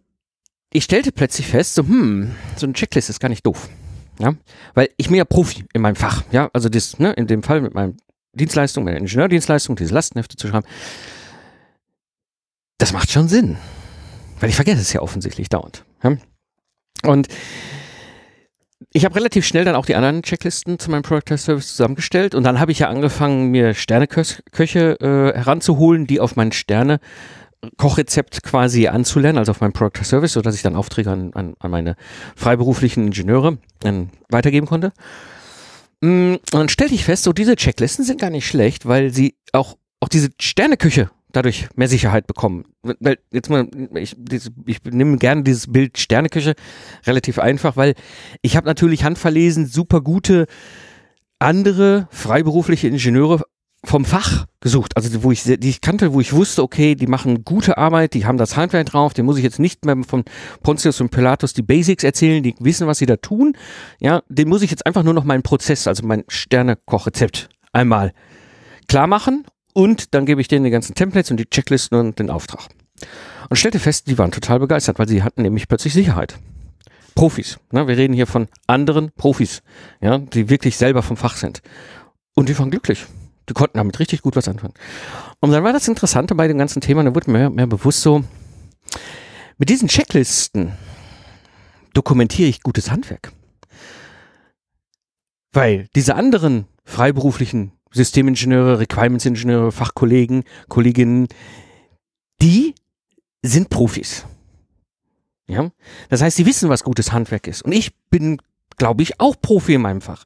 ich 0.72 0.84
stellte 0.84 1.12
plötzlich 1.12 1.46
fest, 1.46 1.74
so, 1.74 1.82
hm, 1.82 2.34
so 2.56 2.66
eine 2.66 2.72
Checkliste 2.72 3.10
ist 3.10 3.20
gar 3.20 3.28
nicht 3.28 3.46
doof. 3.46 3.68
Ja, 4.18 4.34
weil 4.74 4.90
ich 4.96 5.08
bin 5.08 5.16
ja 5.16 5.24
Profi 5.24 5.64
in 5.72 5.82
meinem 5.82 5.96
Fach. 5.96 6.22
Ja, 6.32 6.50
also 6.52 6.68
das, 6.68 6.98
ne, 6.98 7.12
in 7.12 7.26
dem 7.26 7.42
Fall 7.42 7.60
mit 7.60 7.74
meinem 7.74 7.96
Dienstleistung, 8.34 8.84
meiner 8.84 8.98
Ingenieurdienstleistung, 8.98 9.76
diese 9.76 9.92
Lastenhefte 9.92 10.36
zu 10.36 10.48
schreiben, 10.48 10.66
das 12.78 12.92
macht 12.92 13.10
schon 13.10 13.28
Sinn. 13.28 13.58
Weil 14.42 14.48
ich 14.48 14.56
vergesse 14.56 14.80
es 14.80 14.92
ja 14.92 15.00
offensichtlich 15.00 15.48
dauernd. 15.48 15.84
Und 17.04 17.28
ich 18.92 19.04
habe 19.04 19.14
relativ 19.14 19.46
schnell 19.46 19.64
dann 19.64 19.76
auch 19.76 19.86
die 19.86 19.94
anderen 19.94 20.24
Checklisten 20.24 20.80
zu 20.80 20.90
meinem 20.90 21.02
Product 21.02 21.26
Test 21.26 21.44
Service 21.44 21.68
zusammengestellt 21.68 22.34
und 22.34 22.42
dann 22.42 22.58
habe 22.58 22.72
ich 22.72 22.80
ja 22.80 22.88
angefangen, 22.88 23.52
mir 23.52 23.72
Sterneköche 23.72 25.00
äh, 25.00 25.38
heranzuholen, 25.38 26.08
die 26.08 26.18
auf 26.18 26.34
mein 26.34 26.50
Sterne 26.50 26.98
Kochrezept 27.76 28.42
quasi 28.42 28.88
anzulernen, 28.88 29.38
also 29.38 29.52
auf 29.52 29.60
meinem 29.60 29.74
Product 29.74 29.92
Test 29.98 30.10
Service, 30.10 30.32
sodass 30.32 30.56
ich 30.56 30.62
dann 30.62 30.74
Aufträge 30.74 31.12
an, 31.12 31.32
an, 31.34 31.54
an 31.60 31.70
meine 31.70 31.94
freiberuflichen 32.34 33.06
Ingenieure 33.06 33.58
dann 33.78 34.10
weitergeben 34.28 34.66
konnte. 34.66 34.92
Mm, 36.00 36.34
und 36.34 36.52
dann 36.52 36.68
stellte 36.68 36.96
ich 36.96 37.04
fest, 37.04 37.22
so 37.22 37.32
diese 37.32 37.54
Checklisten 37.54 38.04
sind 38.04 38.20
gar 38.20 38.30
nicht 38.30 38.48
schlecht, 38.48 38.86
weil 38.86 39.10
sie 39.10 39.36
auch, 39.52 39.76
auch 40.00 40.08
diese 40.08 40.30
Sterneküche 40.40 41.10
dadurch 41.32 41.68
mehr 41.76 41.88
Sicherheit 41.88 42.26
bekommen. 42.26 42.64
Jetzt 43.32 43.50
mal, 43.50 43.68
ich, 43.94 44.16
ich 44.66 44.84
nehme 44.84 45.16
gerne 45.18 45.42
dieses 45.42 45.70
Bild 45.70 45.98
Sterneküche 45.98 46.54
relativ 47.06 47.38
einfach, 47.38 47.76
weil 47.76 47.94
ich 48.42 48.56
habe 48.56 48.66
natürlich 48.66 49.04
handverlesen 49.04 49.66
super 49.66 50.00
gute 50.00 50.46
andere 51.38 52.08
freiberufliche 52.10 52.88
Ingenieure 52.88 53.42
vom 53.84 54.04
Fach 54.04 54.46
gesucht, 54.60 54.96
also 54.96 55.24
wo 55.24 55.32
ich 55.32 55.42
die 55.42 55.68
ich 55.68 55.80
kannte, 55.80 56.12
wo 56.12 56.20
ich 56.20 56.32
wusste, 56.32 56.62
okay, 56.62 56.94
die 56.94 57.08
machen 57.08 57.44
gute 57.44 57.78
Arbeit, 57.78 58.14
die 58.14 58.26
haben 58.26 58.38
das 58.38 58.56
Handwerk 58.56 58.86
drauf, 58.86 59.12
den 59.12 59.24
muss 59.24 59.38
ich 59.38 59.42
jetzt 59.42 59.58
nicht 59.58 59.84
mehr 59.84 59.96
von 60.06 60.24
Pontius 60.62 61.00
und 61.00 61.10
Pilatus 61.10 61.52
die 61.52 61.62
Basics 61.62 62.04
erzählen, 62.04 62.44
die 62.44 62.54
wissen, 62.60 62.86
was 62.86 62.98
sie 62.98 63.06
da 63.06 63.16
tun. 63.16 63.56
Ja, 63.98 64.22
den 64.28 64.48
muss 64.48 64.62
ich 64.62 64.70
jetzt 64.70 64.86
einfach 64.86 65.02
nur 65.02 65.14
noch 65.14 65.24
meinen 65.24 65.42
Prozess, 65.42 65.88
also 65.88 66.06
mein 66.06 66.22
Sternekochrezept 66.28 67.48
einmal 67.72 68.12
klar 68.86 69.08
machen 69.08 69.46
und 69.72 70.14
dann 70.14 70.26
gebe 70.26 70.40
ich 70.40 70.48
denen 70.48 70.64
die 70.64 70.70
ganzen 70.70 70.94
Templates 70.94 71.30
und 71.30 71.38
die 71.38 71.46
Checklisten 71.46 71.98
und 71.98 72.18
den 72.18 72.30
Auftrag. 72.30 72.68
Und 73.48 73.56
stellte 73.56 73.78
fest, 73.78 74.06
die 74.06 74.18
waren 74.18 74.30
total 74.30 74.60
begeistert, 74.60 74.98
weil 74.98 75.08
sie 75.08 75.22
hatten 75.22 75.42
nämlich 75.42 75.68
plötzlich 75.68 75.92
Sicherheit. 75.92 76.38
Profis. 77.14 77.58
Ne? 77.70 77.86
Wir 77.86 77.96
reden 77.96 78.14
hier 78.14 78.26
von 78.26 78.48
anderen 78.66 79.12
Profis, 79.12 79.62
ja, 80.00 80.18
die 80.18 80.48
wirklich 80.48 80.76
selber 80.76 81.02
vom 81.02 81.16
Fach 81.16 81.36
sind. 81.36 81.62
Und 82.34 82.48
die 82.48 82.58
waren 82.58 82.70
glücklich. 82.70 83.06
Die 83.48 83.54
konnten 83.54 83.78
damit 83.78 83.98
richtig 83.98 84.22
gut 84.22 84.36
was 84.36 84.48
anfangen. 84.48 84.74
Und 85.40 85.50
dann 85.50 85.64
war 85.64 85.72
das 85.72 85.88
Interessante 85.88 86.34
bei 86.34 86.48
dem 86.48 86.58
ganzen 86.58 86.80
Thema, 86.80 87.02
da 87.02 87.14
wurde 87.14 87.30
mir 87.30 87.50
mehr, 87.50 87.66
bewusst 87.66 88.02
so, 88.02 88.24
mit 89.58 89.68
diesen 89.68 89.88
Checklisten 89.88 90.72
dokumentiere 91.92 92.48
ich 92.48 92.62
gutes 92.62 92.90
Handwerk. 92.90 93.32
Weil 95.52 95.88
diese 95.94 96.14
anderen 96.14 96.66
freiberuflichen 96.84 97.72
Systemingenieure, 97.92 98.78
Requirements-Ingenieure, 98.78 99.72
Fachkollegen, 99.72 100.44
Kolleginnen, 100.68 101.28
die 102.40 102.74
sind 103.42 103.70
Profis. 103.70 104.24
Ja? 105.46 105.70
Das 106.08 106.22
heißt, 106.22 106.36
sie 106.36 106.46
wissen, 106.46 106.68
was 106.68 106.84
gutes 106.84 107.12
Handwerk 107.12 107.46
ist. 107.46 107.62
Und 107.62 107.72
ich 107.72 107.94
bin, 108.10 108.38
glaube 108.78 109.02
ich, 109.02 109.20
auch 109.20 109.36
Profi 109.40 109.74
in 109.74 109.82
meinem 109.82 110.00
Fach. 110.00 110.24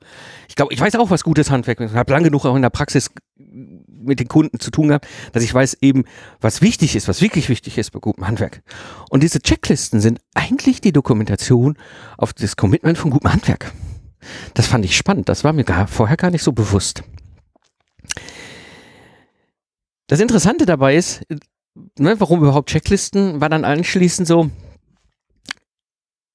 Ich 0.49 0.55
glaube, 0.55 0.73
ich 0.73 0.81
weiß 0.81 0.95
auch, 0.97 1.11
was 1.11 1.25
gutes 1.25 1.51
Handwerk 1.51 1.81
ist. 1.81 1.91
Ich 1.93 1.97
habe 1.97 2.13
lange 2.13 2.27
genug 2.27 2.45
auch 2.45 2.57
in 2.57 2.63
der 2.63 2.71
Praxis 2.71 3.11
mit 3.37 4.21
den 4.21 4.29
Kunden 4.29 4.61
zu 4.61 4.71
tun 4.71 4.89
gehabt, 4.89 5.07
dass 5.33 5.43
ich 5.43 5.53
weiß 5.53 5.79
eben, 5.81 6.05
was 6.41 6.63
wichtig 6.63 6.95
ist, 6.95 7.09
was 7.09 7.21
wirklich 7.21 7.49
wichtig 7.49 7.77
ist 7.79 7.91
bei 7.91 7.99
gutem 7.99 8.27
Handwerk. 8.27 8.63
Und 9.11 9.23
diese 9.23 9.41
Checklisten 9.41 10.01
sind 10.01 10.21
eigentlich 10.35 10.81
die 10.81 10.93
Dokumentation 10.93 11.77
auf 12.17 12.33
das 12.33 12.57
Commitment 12.57 12.99
von 12.99 13.11
gutem 13.11 13.33
Handwerk. 13.33 13.73
Das 14.55 14.67
fand 14.67 14.85
ich 14.85 14.97
spannend. 14.97 15.29
Das 15.29 15.45
war 15.45 15.53
mir 15.53 15.65
gar, 15.65 15.87
vorher 15.87 16.17
gar 16.17 16.31
nicht 16.31 16.43
so 16.43 16.53
bewusst. 16.53 17.03
Das 20.07 20.21
Interessante 20.21 20.67
dabei 20.67 20.97
ist, 20.97 21.23
ne, 21.99 22.15
warum 22.19 22.41
überhaupt 22.41 22.71
Checklisten, 22.71 23.41
war 23.41 23.49
dann 23.49 23.65
anschließend 23.65 24.29
so, 24.29 24.51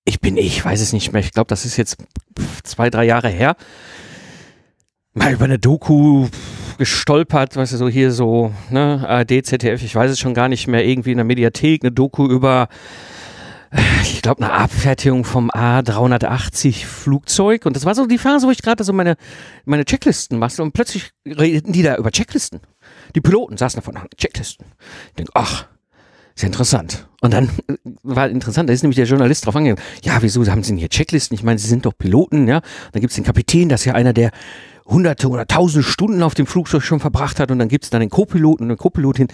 ich 0.04 0.20
bin, 0.20 0.38
ich 0.38 0.64
weiß 0.64 0.82
es 0.82 0.94
nicht 0.94 1.14
mehr, 1.14 1.22
ich 1.22 1.32
glaube, 1.32 1.48
das 1.48 1.66
ist 1.66 1.78
jetzt 1.78 1.98
zwei, 2.64 2.90
drei 2.90 3.06
Jahre 3.06 3.30
her, 3.30 3.56
mal 5.14 5.32
über 5.32 5.46
eine 5.46 5.60
Doku 5.60 6.28
gestolpert, 6.78 7.56
weißt 7.56 7.74
du, 7.74 7.78
so 7.78 7.88
hier 7.88 8.12
so, 8.12 8.54
ne, 8.70 9.06
ARD, 9.08 9.46
ZDF, 9.46 9.84
ich 9.84 9.96
weiß 9.96 10.12
es 10.12 10.20
schon 10.20 10.34
gar 10.34 10.50
nicht 10.50 10.68
mehr, 10.68 10.86
irgendwie 10.86 11.12
in 11.12 11.18
der 11.18 11.26
Mediathek, 11.26 11.84
eine 11.84 11.92
Doku 11.92 12.26
über, 12.26 12.68
ich 14.04 14.22
glaube, 14.22 14.44
eine 14.44 14.54
Abfertigung 14.54 15.24
vom 15.24 15.50
A380 15.50 16.86
Flugzeug. 16.86 17.66
Und 17.66 17.76
das 17.76 17.86
war 17.86 17.96
so 17.96 18.06
die 18.06 18.18
Phase, 18.18 18.46
wo 18.48 18.52
ich 18.52 18.62
gerade 18.62 18.84
so 18.84 18.92
meine, 18.94 19.16
meine 19.66 19.86
Checklisten 19.86 20.40
machte 20.40 20.62
und 20.62 20.74
plötzlich 20.74 21.12
redeten 21.26 21.72
die 21.72 21.84
da 21.84 21.96
über 21.96 22.12
Checklisten. 22.12 22.60
Die 23.16 23.22
Piloten 23.22 23.58
saßen 23.58 23.78
davon 23.78 23.98
an 23.98 24.08
Checklisten. 24.18 24.66
Ich 25.10 25.16
denke, 25.16 25.32
ach, 25.36 25.66
ist 26.36 26.44
ja 26.44 26.48
interessant. 26.48 27.08
Und 27.22 27.34
dann 27.34 27.50
war 28.04 28.30
interessant, 28.30 28.70
da 28.70 28.74
ist 28.74 28.84
nämlich 28.84 28.96
der 28.96 29.06
Journalist 29.06 29.46
drauf 29.46 29.56
angegangen, 29.56 29.84
ja, 30.04 30.22
wieso 30.22 30.46
haben 30.48 30.64
Sie 30.64 30.72
denn 30.72 30.78
hier 30.78 30.90
Checklisten? 30.90 31.36
Ich 31.36 31.44
meine, 31.44 31.60
Sie 31.60 31.68
sind 31.68 31.86
doch 31.86 31.98
Piloten, 31.98 32.48
ja. 32.48 32.62
Dann 32.92 33.02
gibt 33.02 33.12
es 33.12 33.16
den 33.16 33.24
Kapitän, 33.24 33.70
das 33.70 33.82
ist 33.82 33.86
ja 33.86 33.94
einer 33.94 34.14
der 34.14 34.32
hunderte 34.86 35.30
oder 35.30 35.48
tausende 35.48 35.84
Stunden 35.84 36.24
auf 36.24 36.34
dem 36.34 36.46
Flugzeug 36.46 36.84
schon 36.84 37.00
verbracht 37.00 37.40
hat 37.40 37.52
und 37.52 37.60
dann 37.60 37.68
gibt's 37.68 37.90
dann 37.90 38.02
den 38.02 38.10
Co-Piloten 38.10 38.64
und 38.64 38.70
eine 38.70 38.78
Co-Pilotin. 38.78 39.28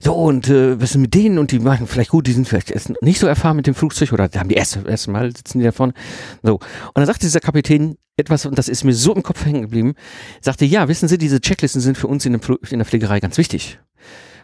So, 0.00 0.14
und 0.14 0.48
äh, 0.48 0.80
was 0.80 0.90
ist 0.90 0.96
mit 0.96 1.14
denen? 1.14 1.38
Und 1.38 1.52
die 1.52 1.58
machen 1.58 1.86
vielleicht 1.86 2.10
gut, 2.10 2.26
die 2.26 2.32
sind 2.32 2.48
vielleicht 2.48 2.72
nicht 3.02 3.20
so 3.20 3.26
erfahren 3.26 3.56
mit 3.56 3.66
dem 3.66 3.74
Flugzeug 3.74 4.12
oder 4.12 4.28
haben 4.36 4.48
die 4.48 4.54
erste, 4.54 4.88
erste 4.88 5.10
Mal 5.10 5.34
sitzen 5.34 5.58
die 5.58 5.64
da 5.64 5.72
vorne. 5.72 5.94
So. 6.42 6.54
Und 6.54 6.62
dann 6.94 7.06
sagte 7.06 7.26
dieser 7.26 7.40
Kapitän 7.40 7.96
etwas, 8.16 8.46
und 8.46 8.56
das 8.56 8.68
ist 8.68 8.84
mir 8.84 8.94
so 8.94 9.14
im 9.14 9.22
Kopf 9.22 9.44
hängen 9.44 9.62
geblieben, 9.62 9.94
sagte, 10.40 10.64
ja, 10.64 10.88
wissen 10.88 11.08
Sie, 11.08 11.18
diese 11.18 11.40
Checklisten 11.40 11.80
sind 11.80 11.98
für 11.98 12.06
uns 12.06 12.24
in, 12.24 12.34
in 12.34 12.78
der 12.78 12.86
Pflegerei 12.86 13.20
ganz 13.20 13.36
wichtig. 13.36 13.78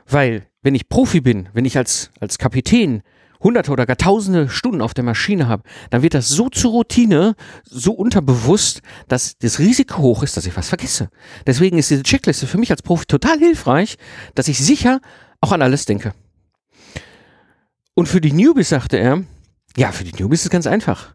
Weil, 0.07 0.47
wenn 0.63 0.75
ich 0.75 0.89
Profi 0.89 1.21
bin, 1.21 1.49
wenn 1.55 1.65
ich 1.65 1.79
als, 1.79 2.11
als 2.21 2.39
Kapitän 2.39 3.03
hunderte 3.43 3.71
oder 3.71 3.87
gar 3.87 3.97
tausende 3.97 4.49
Stunden 4.49 4.81
auf 4.81 4.95
der 4.95 5.05
Maschine 5.05 5.49
habe, 5.49 5.63
dann 5.91 6.03
wird 6.03 6.15
das 6.15 6.29
so 6.29 6.49
zur 6.49 6.73
Routine, 6.73 7.35
so 7.65 7.93
unterbewusst, 7.93 8.83
dass 9.09 9.37
das 9.39 9.59
Risiko 9.59 9.99
hoch 9.99 10.23
ist, 10.23 10.37
dass 10.37 10.47
ich 10.47 10.57
was 10.57 10.69
vergesse. 10.69 11.09
Deswegen 11.47 11.79
ist 11.79 11.91
diese 11.91 12.03
Checkliste 12.03 12.47
für 12.47 12.59
mich 12.59 12.71
als 12.71 12.83
Profi 12.83 13.07
total 13.07 13.39
hilfreich, 13.39 13.97
dass 14.35 14.49
ich 14.49 14.59
sicher 14.59 15.01
auch 15.41 15.53
an 15.53 15.63
alles 15.63 15.87
denke. 15.87 16.15
Und 17.95 18.07
für 18.07 18.21
die 18.21 18.33
Newbies 18.33 18.71
sagte 18.71 18.97
er, 18.97 19.23
ja, 19.77 19.93
für 19.93 20.05
die 20.05 20.13
Newbies 20.13 20.41
ist 20.41 20.47
es 20.47 20.51
ganz 20.51 20.67
einfach 20.67 21.15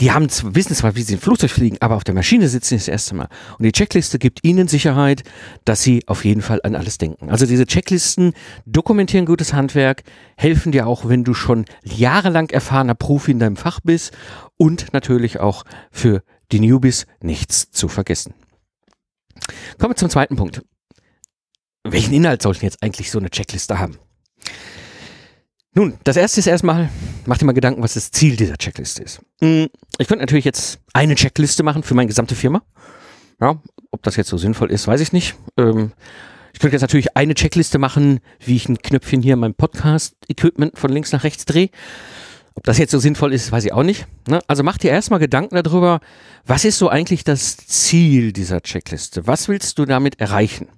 die 0.00 0.12
haben 0.12 0.28
wissen 0.54 0.74
zwar, 0.74 0.94
wie 0.94 1.02
sie 1.02 1.14
im 1.14 1.20
Flugzeug 1.20 1.50
fliegen, 1.50 1.78
aber 1.80 1.96
auf 1.96 2.04
der 2.04 2.14
Maschine 2.14 2.48
sitzen 2.48 2.70
sie 2.70 2.76
das 2.76 2.88
erste 2.88 3.14
Mal. 3.14 3.28
Und 3.58 3.64
die 3.64 3.72
Checkliste 3.72 4.18
gibt 4.18 4.44
ihnen 4.44 4.68
Sicherheit, 4.68 5.22
dass 5.64 5.82
sie 5.82 6.06
auf 6.06 6.24
jeden 6.24 6.42
Fall 6.42 6.60
an 6.64 6.74
alles 6.74 6.98
denken. 6.98 7.30
Also 7.30 7.46
diese 7.46 7.66
Checklisten 7.66 8.34
dokumentieren 8.66 9.24
gutes 9.24 9.54
Handwerk, 9.54 10.02
helfen 10.36 10.70
dir 10.72 10.86
auch, 10.86 11.08
wenn 11.08 11.24
du 11.24 11.32
schon 11.32 11.64
jahrelang 11.82 12.50
erfahrener 12.50 12.94
Profi 12.94 13.30
in 13.30 13.38
deinem 13.38 13.56
Fach 13.56 13.80
bist 13.82 14.12
und 14.58 14.92
natürlich 14.92 15.40
auch 15.40 15.64
für 15.90 16.22
die 16.52 16.60
Newbies 16.60 17.06
nichts 17.20 17.70
zu 17.70 17.88
vergessen. 17.88 18.34
Kommen 19.78 19.92
wir 19.92 19.96
zum 19.96 20.10
zweiten 20.10 20.36
Punkt. 20.36 20.62
Welchen 21.84 22.12
Inhalt 22.12 22.42
sollten 22.42 22.64
jetzt 22.64 22.82
eigentlich 22.82 23.10
so 23.10 23.18
eine 23.18 23.30
Checkliste 23.30 23.78
haben? 23.78 23.98
Nun, 25.76 25.98
das 26.04 26.16
erste 26.16 26.40
ist 26.40 26.46
erstmal, 26.46 26.88
mach 27.26 27.36
dir 27.36 27.44
mal 27.44 27.52
Gedanken, 27.52 27.82
was 27.82 27.92
das 27.94 28.10
Ziel 28.10 28.34
dieser 28.34 28.56
Checkliste 28.56 29.02
ist. 29.02 29.20
Hm, 29.42 29.68
ich 29.98 30.08
könnte 30.08 30.22
natürlich 30.22 30.46
jetzt 30.46 30.78
eine 30.94 31.14
Checkliste 31.14 31.62
machen 31.62 31.82
für 31.82 31.92
meine 31.94 32.06
gesamte 32.06 32.34
Firma. 32.34 32.62
Ja, 33.42 33.60
ob 33.90 34.02
das 34.02 34.16
jetzt 34.16 34.30
so 34.30 34.38
sinnvoll 34.38 34.70
ist, 34.70 34.86
weiß 34.86 35.02
ich 35.02 35.12
nicht. 35.12 35.34
Ähm, 35.58 35.92
ich 36.54 36.60
könnte 36.60 36.76
jetzt 36.76 36.80
natürlich 36.80 37.14
eine 37.14 37.34
Checkliste 37.34 37.78
machen, 37.78 38.20
wie 38.40 38.56
ich 38.56 38.70
ein 38.70 38.78
Knöpfchen 38.78 39.20
hier 39.20 39.34
in 39.34 39.40
meinem 39.40 39.52
Podcast-Equipment 39.52 40.78
von 40.78 40.90
links 40.90 41.12
nach 41.12 41.24
rechts 41.24 41.44
drehe. 41.44 41.68
Ob 42.54 42.64
das 42.64 42.78
jetzt 42.78 42.92
so 42.92 42.98
sinnvoll 42.98 43.34
ist, 43.34 43.52
weiß 43.52 43.66
ich 43.66 43.74
auch 43.74 43.82
nicht. 43.82 44.06
Ne? 44.26 44.40
Also 44.46 44.62
mach 44.62 44.78
dir 44.78 44.90
erstmal 44.90 45.20
Gedanken 45.20 45.62
darüber, 45.62 46.00
was 46.46 46.64
ist 46.64 46.78
so 46.78 46.88
eigentlich 46.88 47.22
das 47.22 47.58
Ziel 47.58 48.32
dieser 48.32 48.62
Checkliste? 48.62 49.26
Was 49.26 49.46
willst 49.48 49.78
du 49.78 49.84
damit 49.84 50.20
erreichen? 50.20 50.68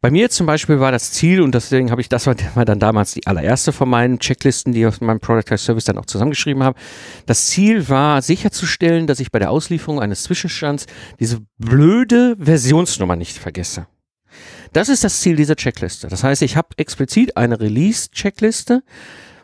Bei 0.00 0.12
mir 0.12 0.30
zum 0.30 0.46
Beispiel 0.46 0.78
war 0.78 0.92
das 0.92 1.10
Ziel, 1.10 1.40
und 1.40 1.56
deswegen 1.56 1.90
habe 1.90 2.00
ich 2.00 2.08
das 2.08 2.28
war 2.28 2.64
dann 2.64 2.78
damals 2.78 3.14
die 3.14 3.26
allererste 3.26 3.72
von 3.72 3.88
meinen 3.88 4.20
Checklisten, 4.20 4.72
die 4.72 4.80
ich 4.80 4.86
auf 4.86 5.00
meinem 5.00 5.18
Product 5.18 5.56
Service 5.56 5.86
dann 5.86 5.98
auch 5.98 6.06
zusammengeschrieben 6.06 6.62
habe. 6.62 6.78
Das 7.26 7.46
Ziel 7.46 7.88
war 7.88 8.22
sicherzustellen, 8.22 9.08
dass 9.08 9.18
ich 9.18 9.32
bei 9.32 9.40
der 9.40 9.50
Auslieferung 9.50 10.00
eines 10.00 10.22
Zwischenstands 10.22 10.86
diese 11.18 11.40
blöde 11.58 12.36
Versionsnummer 12.38 13.16
nicht 13.16 13.38
vergesse. 13.38 13.88
Das 14.72 14.88
ist 14.88 15.02
das 15.02 15.20
Ziel 15.20 15.34
dieser 15.34 15.56
Checkliste. 15.56 16.06
Das 16.06 16.22
heißt, 16.22 16.42
ich 16.42 16.56
habe 16.56 16.68
explizit 16.76 17.36
eine 17.36 17.58
Release-Checkliste, 17.58 18.84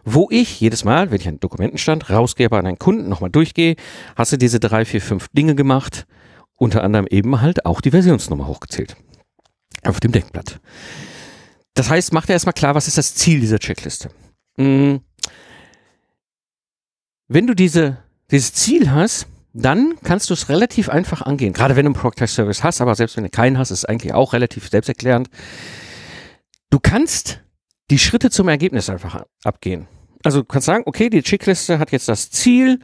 wo 0.04 0.28
ich 0.30 0.61
jedes 0.61 0.84
Mal, 0.84 1.11
wenn 1.11 1.20
ich 1.20 1.26
einen 1.26 1.40
Dokumentenstand 1.40 2.11
rausgebe 2.11 2.56
an 2.56 2.66
einen 2.66 2.78
Kunden, 2.78 3.08
nochmal 3.08 3.30
durchgehe, 3.30 3.75
hast 4.14 4.32
du 4.32 4.37
diese 4.37 4.61
drei, 4.61 4.84
vier, 4.84 5.00
fünf 5.00 5.26
Dinge 5.32 5.56
gemacht, 5.56 6.06
unter 6.54 6.84
anderem 6.84 7.08
eben 7.08 7.40
halt 7.40 7.66
auch 7.66 7.80
die 7.80 7.90
Versionsnummer 7.90 8.46
hochgezählt 8.46 8.96
auf 9.86 10.00
dem 10.00 10.12
Deckblatt. 10.12 10.60
Das 11.74 11.90
heißt, 11.90 12.12
macht 12.12 12.28
er 12.28 12.34
erstmal 12.34 12.52
klar, 12.52 12.74
was 12.74 12.88
ist 12.88 12.98
das 12.98 13.14
Ziel 13.14 13.40
dieser 13.40 13.58
Checkliste. 13.58 14.10
Mhm. 14.56 15.00
Wenn 17.26 17.46
du 17.46 17.54
diese, 17.54 17.98
dieses 18.30 18.52
Ziel 18.52 18.90
hast, 18.90 19.26
dann 19.52 19.94
kannst 20.02 20.30
du 20.30 20.34
es 20.34 20.48
relativ 20.48 20.88
einfach 20.88 21.22
angehen. 21.22 21.52
Gerade 21.52 21.76
wenn 21.76 21.84
du 21.84 21.92
einen 21.92 22.00
Product 22.00 22.26
Service 22.26 22.62
hast, 22.62 22.80
aber 22.80 22.94
selbst 22.94 23.16
wenn 23.16 23.24
du 23.24 23.30
keinen 23.30 23.58
hast, 23.58 23.70
ist 23.70 23.78
es 23.78 23.84
eigentlich 23.84 24.12
auch 24.12 24.32
relativ 24.32 24.68
selbsterklärend. 24.68 25.28
Du 26.70 26.80
kannst 26.80 27.40
die 27.90 27.98
Schritte 27.98 28.30
zum 28.30 28.48
Ergebnis 28.48 28.90
einfach 28.90 29.24
abgehen. 29.44 29.86
Also 30.24 30.40
du 30.40 30.46
kannst 30.46 30.66
sagen, 30.66 30.84
okay, 30.86 31.10
die 31.10 31.22
Checkliste 31.22 31.78
hat 31.78 31.92
jetzt 31.92 32.08
das 32.08 32.30
Ziel, 32.30 32.80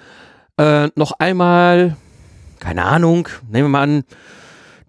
äh, 0.59 0.89
noch 0.95 1.13
einmal, 1.19 1.97
keine 2.61 2.85
Ahnung, 2.85 3.29
nehmen 3.49 3.65
wir 3.65 3.71
mal 3.71 3.83
an, 3.83 4.05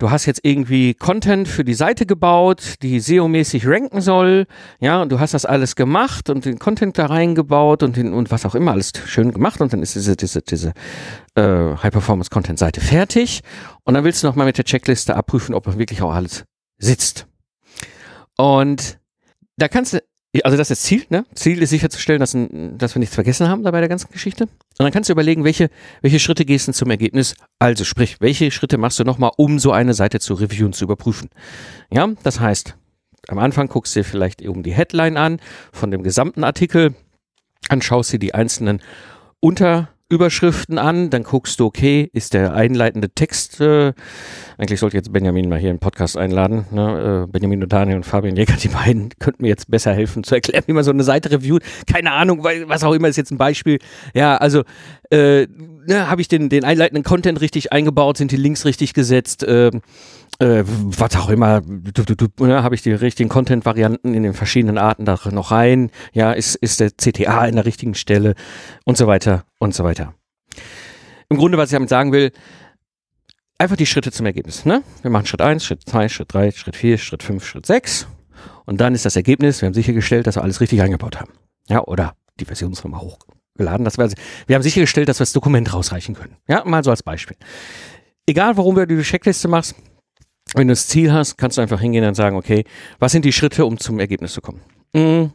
du 0.01 0.09
hast 0.09 0.25
jetzt 0.25 0.41
irgendwie 0.43 0.95
Content 0.95 1.47
für 1.47 1.63
die 1.63 1.75
Seite 1.75 2.07
gebaut, 2.07 2.75
die 2.81 2.99
SEO-mäßig 2.99 3.67
ranken 3.67 4.01
soll, 4.01 4.47
ja, 4.79 5.01
und 5.01 5.11
du 5.11 5.19
hast 5.19 5.35
das 5.35 5.45
alles 5.45 5.75
gemacht 5.75 6.29
und 6.29 6.45
den 6.45 6.57
Content 6.57 6.97
da 6.97 7.05
reingebaut 7.05 7.83
und, 7.83 7.97
den, 7.97 8.13
und 8.13 8.31
was 8.31 8.45
auch 8.45 8.55
immer, 8.55 8.71
alles 8.71 8.93
schön 9.05 9.31
gemacht 9.31 9.61
und 9.61 9.71
dann 9.73 9.83
ist 9.83 9.93
diese, 9.93 10.15
diese, 10.15 10.41
diese 10.41 10.73
äh, 11.35 11.75
High-Performance-Content-Seite 11.75 12.81
fertig 12.81 13.41
und 13.83 13.93
dann 13.93 14.03
willst 14.03 14.23
du 14.23 14.27
nochmal 14.27 14.47
mit 14.47 14.57
der 14.57 14.65
Checkliste 14.65 15.15
abprüfen, 15.15 15.53
ob 15.53 15.67
wirklich 15.77 16.01
auch 16.01 16.13
alles 16.13 16.45
sitzt. 16.79 17.27
Und 18.37 18.99
da 19.57 19.67
kannst 19.67 19.93
du 19.93 19.99
also 20.43 20.55
das 20.55 20.71
ist 20.71 20.83
Ziel, 20.83 21.05
ne? 21.09 21.25
Ziel 21.35 21.61
ist 21.61 21.71
sicherzustellen, 21.71 22.19
dass, 22.19 22.37
dass 22.77 22.95
wir 22.95 22.99
nichts 22.99 23.15
vergessen 23.15 23.49
haben 23.49 23.63
da 23.63 23.71
bei 23.71 23.81
der 23.81 23.89
ganzen 23.89 24.09
Geschichte. 24.11 24.45
Und 24.45 24.51
dann 24.79 24.91
kannst 24.91 25.09
du 25.09 25.13
überlegen, 25.13 25.43
welche, 25.43 25.69
welche 26.01 26.19
Schritte 26.19 26.45
gehst 26.45 26.69
du 26.69 26.71
zum 26.71 26.89
Ergebnis. 26.89 27.35
Also 27.59 27.83
sprich, 27.83 28.21
welche 28.21 28.49
Schritte 28.49 28.77
machst 28.77 28.97
du 28.99 29.03
nochmal, 29.03 29.31
um 29.35 29.59
so 29.59 29.71
eine 29.73 29.93
Seite 29.93 30.19
zu 30.21 30.33
reviewen, 30.33 30.71
zu 30.71 30.85
überprüfen. 30.85 31.29
Ja, 31.91 32.07
das 32.23 32.39
heißt, 32.39 32.77
am 33.27 33.39
Anfang 33.39 33.67
guckst 33.67 33.95
du 33.95 33.99
dir 33.99 34.03
vielleicht 34.05 34.41
eben 34.41 34.63
die 34.63 34.73
Headline 34.73 35.17
an 35.17 35.39
von 35.73 35.91
dem 35.91 36.01
gesamten 36.01 36.45
Artikel, 36.45 36.95
dann 37.69 37.81
schaust 37.81 38.13
du 38.13 38.17
die 38.17 38.33
einzelnen 38.33 38.81
Unter 39.41 39.89
Überschriften 40.11 40.77
an, 40.77 41.09
dann 41.09 41.23
guckst 41.23 41.59
du, 41.59 41.65
okay, 41.65 42.09
ist 42.13 42.33
der 42.33 42.53
einleitende 42.53 43.09
Text, 43.09 43.61
äh, 43.61 43.93
eigentlich 44.57 44.81
sollte 44.81 44.97
jetzt 44.97 45.13
Benjamin 45.13 45.47
mal 45.47 45.57
hier 45.57 45.69
einen 45.69 45.79
Podcast 45.79 46.17
einladen, 46.17 46.65
ne? 46.71 47.25
äh, 47.27 47.31
Benjamin 47.31 47.63
und 47.63 47.71
Daniel 47.71 47.95
und 47.95 48.05
Fabian 48.05 48.35
Jäger, 48.35 48.55
die 48.55 48.67
beiden 48.67 49.09
könnten 49.19 49.43
mir 49.43 49.49
jetzt 49.49 49.71
besser 49.71 49.93
helfen 49.93 50.23
zu 50.25 50.35
erklären, 50.35 50.63
wie 50.67 50.73
man 50.73 50.83
so 50.83 50.91
eine 50.91 51.03
Seite 51.03 51.31
reviewt, 51.31 51.63
keine 51.87 52.11
Ahnung, 52.11 52.43
was 52.43 52.83
auch 52.83 52.93
immer 52.93 53.07
ist 53.07 53.15
jetzt 53.15 53.31
ein 53.31 53.37
Beispiel, 53.37 53.79
ja, 54.13 54.35
also 54.35 54.63
äh, 55.11 55.47
ne, 55.85 56.09
habe 56.09 56.21
ich 56.21 56.27
den, 56.27 56.49
den 56.49 56.63
einleitenden 56.63 57.03
Content 57.03 57.41
richtig 57.41 57.71
eingebaut, 57.71 58.17
sind 58.17 58.31
die 58.31 58.37
Links 58.37 58.65
richtig 58.65 58.93
gesetzt, 58.93 59.43
äh, 59.43 59.67
äh, 60.39 60.63
was 60.65 61.15
auch 61.15 61.29
immer, 61.29 61.61
ne, 61.61 62.63
habe 62.63 62.75
ich 62.75 62.81
die 62.81 62.93
richtigen 62.93 63.29
Content-Varianten 63.29 64.13
in 64.13 64.23
den 64.23 64.33
verschiedenen 64.33 64.77
Arten 64.77 65.05
da 65.05 65.19
noch 65.31 65.51
rein, 65.51 65.91
ja, 66.13 66.31
ist, 66.31 66.55
ist 66.55 66.79
der 66.79 66.91
CTA 66.91 67.45
in 67.45 67.55
der 67.55 67.65
richtigen 67.65 67.93
Stelle 67.93 68.35
und 68.85 68.97
so 68.97 69.07
weiter 69.07 69.43
und 69.59 69.75
so 69.75 69.83
weiter. 69.83 70.13
Im 71.29 71.37
Grunde, 71.37 71.57
was 71.57 71.69
ich 71.69 71.73
damit 71.73 71.89
sagen 71.89 72.11
will, 72.11 72.31
einfach 73.57 73.75
die 73.75 73.85
Schritte 73.85 74.11
zum 74.11 74.25
Ergebnis. 74.25 74.65
Ne? 74.65 74.83
Wir 75.01 75.11
machen 75.11 75.25
Schritt 75.25 75.41
1, 75.41 75.63
Schritt 75.63 75.83
2, 75.87 76.09
Schritt 76.09 76.33
3, 76.33 76.51
Schritt 76.51 76.75
4, 76.75 76.97
Schritt 76.97 77.23
5, 77.23 77.45
Schritt 77.45 77.65
6 77.65 78.07
und 78.65 78.81
dann 78.81 78.95
ist 78.95 79.05
das 79.05 79.15
Ergebnis, 79.15 79.61
wir 79.61 79.67
haben 79.67 79.73
sichergestellt, 79.73 80.27
dass 80.27 80.35
wir 80.35 80.43
alles 80.43 80.61
richtig 80.61 80.81
eingebaut 80.81 81.19
haben. 81.19 81.33
Ja, 81.67 81.83
oder 81.83 82.15
die 82.39 82.45
Versionsnummer 82.45 83.01
hochgeladen. 83.53 83.85
Dass 83.85 83.97
wir, 83.97 84.09
wir 84.47 84.55
haben 84.55 84.63
sichergestellt, 84.63 85.09
dass 85.09 85.19
wir 85.19 85.23
das 85.23 85.33
Dokument 85.33 85.73
rausreichen 85.73 86.15
können. 86.15 86.37
Ja, 86.47 86.63
mal 86.65 86.83
so 86.83 86.91
als 86.91 87.03
Beispiel. 87.03 87.37
Egal, 88.25 88.57
warum 88.57 88.75
du 88.75 88.85
die 88.85 89.01
Checkliste 89.01 89.47
machst, 89.47 89.75
wenn 90.53 90.67
du 90.67 90.73
das 90.73 90.87
Ziel 90.87 91.13
hast, 91.13 91.37
kannst 91.37 91.57
du 91.57 91.61
einfach 91.61 91.79
hingehen 91.79 92.03
und 92.05 92.15
sagen, 92.15 92.35
okay, 92.35 92.65
was 92.99 93.11
sind 93.11 93.25
die 93.25 93.31
Schritte, 93.31 93.65
um 93.65 93.77
zum 93.77 93.99
Ergebnis 93.99 94.33
zu 94.33 94.41
kommen? 94.41 94.61
Mhm. 94.93 95.31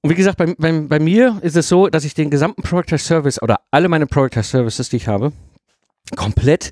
Und 0.00 0.10
wie 0.10 0.14
gesagt, 0.14 0.38
bei, 0.38 0.54
bei, 0.56 0.72
bei 0.72 1.00
mir 1.00 1.38
ist 1.42 1.56
es 1.56 1.68
so, 1.68 1.88
dass 1.88 2.04
ich 2.04 2.14
den 2.14 2.30
gesamten 2.30 2.62
Product 2.62 2.98
Service 2.98 3.42
oder 3.42 3.60
alle 3.72 3.88
meine 3.88 4.06
Product 4.06 4.42
Services, 4.42 4.88
die 4.88 4.96
ich 4.96 5.08
habe, 5.08 5.32
komplett 6.14 6.70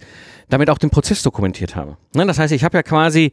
damit 0.49 0.71
auch 0.71 0.79
den 0.79 0.91
Prozess 0.91 1.23
dokumentiert 1.23 1.75
habe. 1.75 1.97
Ne, 2.15 2.25
das 2.25 2.39
heißt, 2.39 2.53
ich 2.53 2.63
habe 2.63 2.79
ja 2.79 2.83
quasi, 2.85 3.33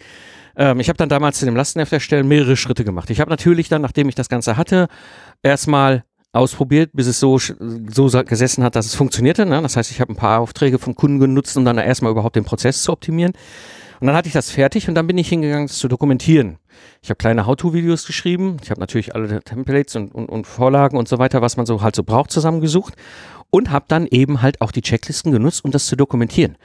ähm, 0.56 0.80
ich 0.80 0.90
habe 0.90 0.98
dann 0.98 1.10
damals 1.10 1.38
zu 1.38 1.46
dem 1.46 1.56
Lastenheft 1.56 1.94
erstellen 1.94 2.28
mehrere 2.28 2.58
Schritte 2.58 2.84
gemacht. 2.84 3.12
Ich 3.12 3.20
habe 3.22 3.30
natürlich 3.30 3.70
dann, 3.70 3.84
nachdem 3.84 4.10
ich 4.10 4.16
das 4.16 4.30
Ganze 4.30 4.58
hatte, 4.58 4.88
erstmal 5.44 6.04
ausprobiert, 6.34 6.92
bis 6.94 7.08
es 7.08 7.20
so, 7.20 7.38
so 7.38 8.24
gesessen 8.26 8.64
hat, 8.64 8.76
dass 8.76 8.88
es 8.88 8.96
funktionierte. 8.96 9.46
Ne? 9.46 9.62
Das 9.62 9.78
heißt, 9.78 9.92
ich 9.92 10.02
habe 10.02 10.12
ein 10.12 10.18
paar 10.18 10.42
Aufträge 10.42 10.80
vom 10.80 10.96
Kunden 10.96 11.20
genutzt, 11.20 11.56
um 11.56 11.64
dann 11.64 11.78
erstmal 11.78 12.12
überhaupt 12.12 12.36
den 12.36 12.44
Prozess 12.44 12.82
zu 12.82 12.92
optimieren. 12.92 13.34
Und 14.00 14.08
dann 14.08 14.16
hatte 14.16 14.28
ich 14.28 14.34
das 14.34 14.50
fertig 14.50 14.90
und 14.90 14.96
dann 14.96 15.08
bin 15.08 15.18
ich 15.18 15.30
hingegangen, 15.30 15.68
das 15.68 15.78
zu 15.78 15.88
dokumentieren. 15.88 16.58
Ich 17.02 17.10
habe 17.10 17.18
kleine 17.18 17.46
How-To-Videos 17.46 18.06
geschrieben. 18.06 18.58
Ich 18.62 18.70
habe 18.70 18.82
natürlich 18.82 19.16
alle 19.16 19.42
Templates 19.42 19.96
und, 19.96 20.14
und, 20.14 20.28
und 20.28 20.46
Vorlagen 20.46 20.98
und 20.98 21.08
so 21.08 21.20
weiter, 21.20 21.42
was 21.42 21.56
man 21.56 21.66
so 21.66 21.82
halt 21.82 21.96
so 21.96 22.04
braucht, 22.04 22.32
zusammengesucht 22.32 22.96
und 23.50 23.70
habe 23.70 23.86
dann 23.88 24.08
eben 24.08 24.42
halt 24.42 24.60
auch 24.62 24.72
die 24.72 24.82
Checklisten 24.82 25.32
genutzt, 25.32 25.64
um 25.64 25.70
das 25.70 25.86
zu 25.86 25.96
dokumentieren. 25.96 26.58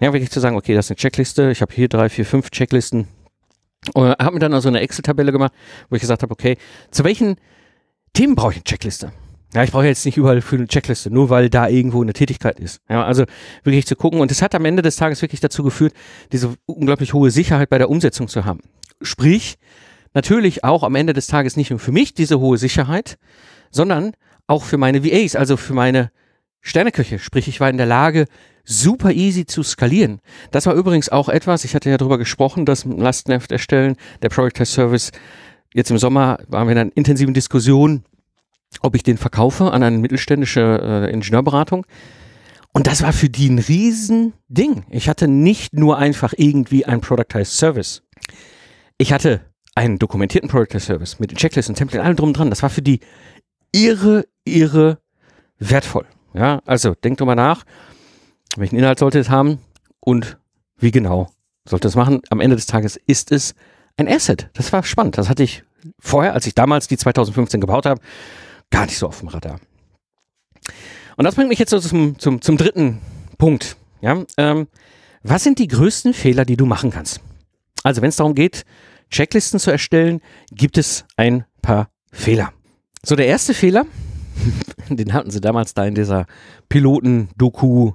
Ja, 0.00 0.12
wirklich 0.12 0.30
zu 0.30 0.40
sagen, 0.40 0.56
okay, 0.56 0.74
das 0.74 0.86
ist 0.86 0.90
eine 0.90 0.96
Checkliste. 0.96 1.52
Ich 1.52 1.62
habe 1.62 1.72
hier 1.72 1.88
drei, 1.88 2.08
vier, 2.08 2.26
fünf 2.26 2.50
Checklisten. 2.50 3.06
Und 3.94 4.10
habe 4.10 4.32
mir 4.32 4.40
dann 4.40 4.52
also 4.52 4.68
eine 4.68 4.80
Excel-Tabelle 4.80 5.30
gemacht, 5.30 5.52
wo 5.88 5.94
ich 5.94 6.00
gesagt 6.00 6.22
habe, 6.22 6.32
okay, 6.32 6.56
zu 6.90 7.04
welchen 7.04 7.36
Themen 8.14 8.34
brauche 8.34 8.52
ich 8.52 8.58
eine 8.58 8.64
Checkliste? 8.64 9.12
Ja, 9.54 9.64
ich 9.64 9.70
brauche 9.70 9.86
jetzt 9.86 10.04
nicht 10.06 10.16
überall 10.16 10.40
für 10.40 10.56
eine 10.56 10.66
Checkliste, 10.66 11.10
nur 11.10 11.30
weil 11.30 11.50
da 11.50 11.68
irgendwo 11.68 12.02
eine 12.02 12.12
Tätigkeit 12.12 12.58
ist. 12.58 12.80
Ja, 12.88 13.04
also 13.04 13.24
wirklich 13.64 13.86
zu 13.86 13.96
gucken. 13.96 14.20
Und 14.20 14.30
es 14.30 14.42
hat 14.42 14.54
am 14.54 14.64
Ende 14.64 14.82
des 14.82 14.96
Tages 14.96 15.20
wirklich 15.22 15.40
dazu 15.40 15.62
geführt, 15.62 15.92
diese 16.30 16.54
unglaublich 16.66 17.12
hohe 17.12 17.30
Sicherheit 17.30 17.68
bei 17.68 17.78
der 17.78 17.90
Umsetzung 17.90 18.28
zu 18.28 18.44
haben. 18.44 18.60
Sprich, 19.02 19.56
natürlich 20.14 20.64
auch 20.64 20.82
am 20.82 20.94
Ende 20.94 21.12
des 21.12 21.26
Tages 21.26 21.56
nicht 21.56 21.70
nur 21.70 21.78
für 21.78 21.92
mich 21.92 22.14
diese 22.14 22.40
hohe 22.40 22.56
Sicherheit, 22.56 23.18
sondern 23.70 24.12
auch 24.46 24.64
für 24.64 24.78
meine 24.78 25.04
VAs, 25.04 25.36
also 25.36 25.56
für 25.56 25.74
meine 25.74 26.10
Sterneköche. 26.60 27.18
Sprich, 27.18 27.48
ich 27.48 27.60
war 27.60 27.68
in 27.68 27.76
der 27.76 27.86
Lage, 27.86 28.26
super 28.64 29.12
easy 29.12 29.44
zu 29.44 29.62
skalieren. 29.62 30.20
Das 30.50 30.66
war 30.66 30.74
übrigens 30.74 31.08
auch 31.08 31.28
etwas, 31.28 31.64
ich 31.64 31.74
hatte 31.74 31.90
ja 31.90 31.98
darüber 31.98 32.18
gesprochen, 32.18 32.64
dass 32.64 32.84
Lastenheft 32.84 33.52
erstellen, 33.52 33.96
der 34.22 34.30
Test 34.30 34.72
Service, 34.72 35.10
jetzt 35.74 35.90
im 35.90 35.98
Sommer 35.98 36.38
waren 36.48 36.66
wir 36.66 36.72
in 36.72 36.78
einer 36.78 36.96
intensiven 36.96 37.34
Diskussion, 37.34 38.04
ob 38.80 38.94
ich 38.94 39.02
den 39.02 39.18
verkaufe 39.18 39.70
an 39.72 39.82
eine 39.82 39.98
mittelständische 39.98 40.80
äh, 40.82 41.12
Ingenieurberatung. 41.12 41.86
Und 42.72 42.86
das 42.86 43.02
war 43.02 43.12
für 43.12 43.28
die 43.28 43.50
ein 43.50 43.58
Riesending. 43.58 44.84
Ich 44.88 45.08
hatte 45.08 45.28
nicht 45.28 45.74
nur 45.74 45.98
einfach 45.98 46.32
irgendwie 46.36 46.86
ein 46.86 47.02
Productized 47.02 47.56
Service. 47.56 48.02
Ich 48.96 49.12
hatte 49.12 49.42
einen 49.74 49.98
dokumentierten 49.98 50.48
Productized 50.48 50.86
Service 50.86 51.18
mit 51.18 51.30
den 51.30 51.36
Checklisten, 51.36 51.74
Templates, 51.74 52.04
allem 52.04 52.16
drum 52.16 52.32
dran. 52.32 52.50
Das 52.50 52.62
war 52.62 52.70
für 52.70 52.82
die 52.82 53.00
irre, 53.72 54.26
irre 54.44 54.98
wertvoll. 55.58 56.06
Ja, 56.34 56.62
also 56.64 56.94
denkt 56.94 57.20
drüber 57.20 57.34
nach, 57.34 57.64
welchen 58.56 58.76
Inhalt 58.76 58.98
sollte 58.98 59.18
es 59.18 59.28
haben 59.28 59.58
und 60.00 60.38
wie 60.78 60.90
genau 60.90 61.30
sollte 61.68 61.88
es 61.88 61.94
machen. 61.94 62.22
Am 62.30 62.40
Ende 62.40 62.56
des 62.56 62.66
Tages 62.66 62.98
ist 63.06 63.32
es 63.32 63.54
ein 63.96 64.08
Asset. 64.08 64.50
Das 64.54 64.72
war 64.72 64.82
spannend. 64.82 65.18
Das 65.18 65.28
hatte 65.28 65.42
ich 65.42 65.64
vorher, 65.98 66.34
als 66.34 66.46
ich 66.46 66.54
damals 66.54 66.88
die 66.88 66.96
2015 66.96 67.60
gebaut 67.60 67.86
habe, 67.86 68.00
gar 68.70 68.86
nicht 68.86 68.98
so 68.98 69.06
auf 69.06 69.20
dem 69.20 69.28
Radar. 69.28 69.60
Und 71.16 71.24
das 71.24 71.34
bringt 71.34 71.48
mich 71.48 71.58
jetzt 71.58 71.70
so 71.70 71.78
zum, 71.78 72.18
zum, 72.18 72.40
zum 72.40 72.56
dritten 72.56 73.00
Punkt. 73.38 73.76
Ja, 74.00 74.24
ähm, 74.36 74.68
was 75.22 75.44
sind 75.44 75.58
die 75.58 75.68
größten 75.68 76.14
Fehler, 76.14 76.44
die 76.44 76.56
du 76.56 76.66
machen 76.66 76.90
kannst? 76.90 77.20
Also 77.84 78.02
wenn 78.02 78.08
es 78.08 78.16
darum 78.16 78.34
geht, 78.34 78.64
Checklisten 79.10 79.60
zu 79.60 79.70
erstellen, 79.70 80.20
gibt 80.50 80.78
es 80.78 81.04
ein 81.16 81.44
paar 81.60 81.90
Fehler. 82.10 82.52
So, 83.04 83.14
der 83.14 83.26
erste 83.26 83.54
Fehler, 83.54 83.86
den 84.88 85.12
hatten 85.12 85.30
sie 85.30 85.40
damals 85.40 85.74
da 85.74 85.84
in 85.84 85.94
dieser 85.94 86.26
Piloten-Doku 86.68 87.92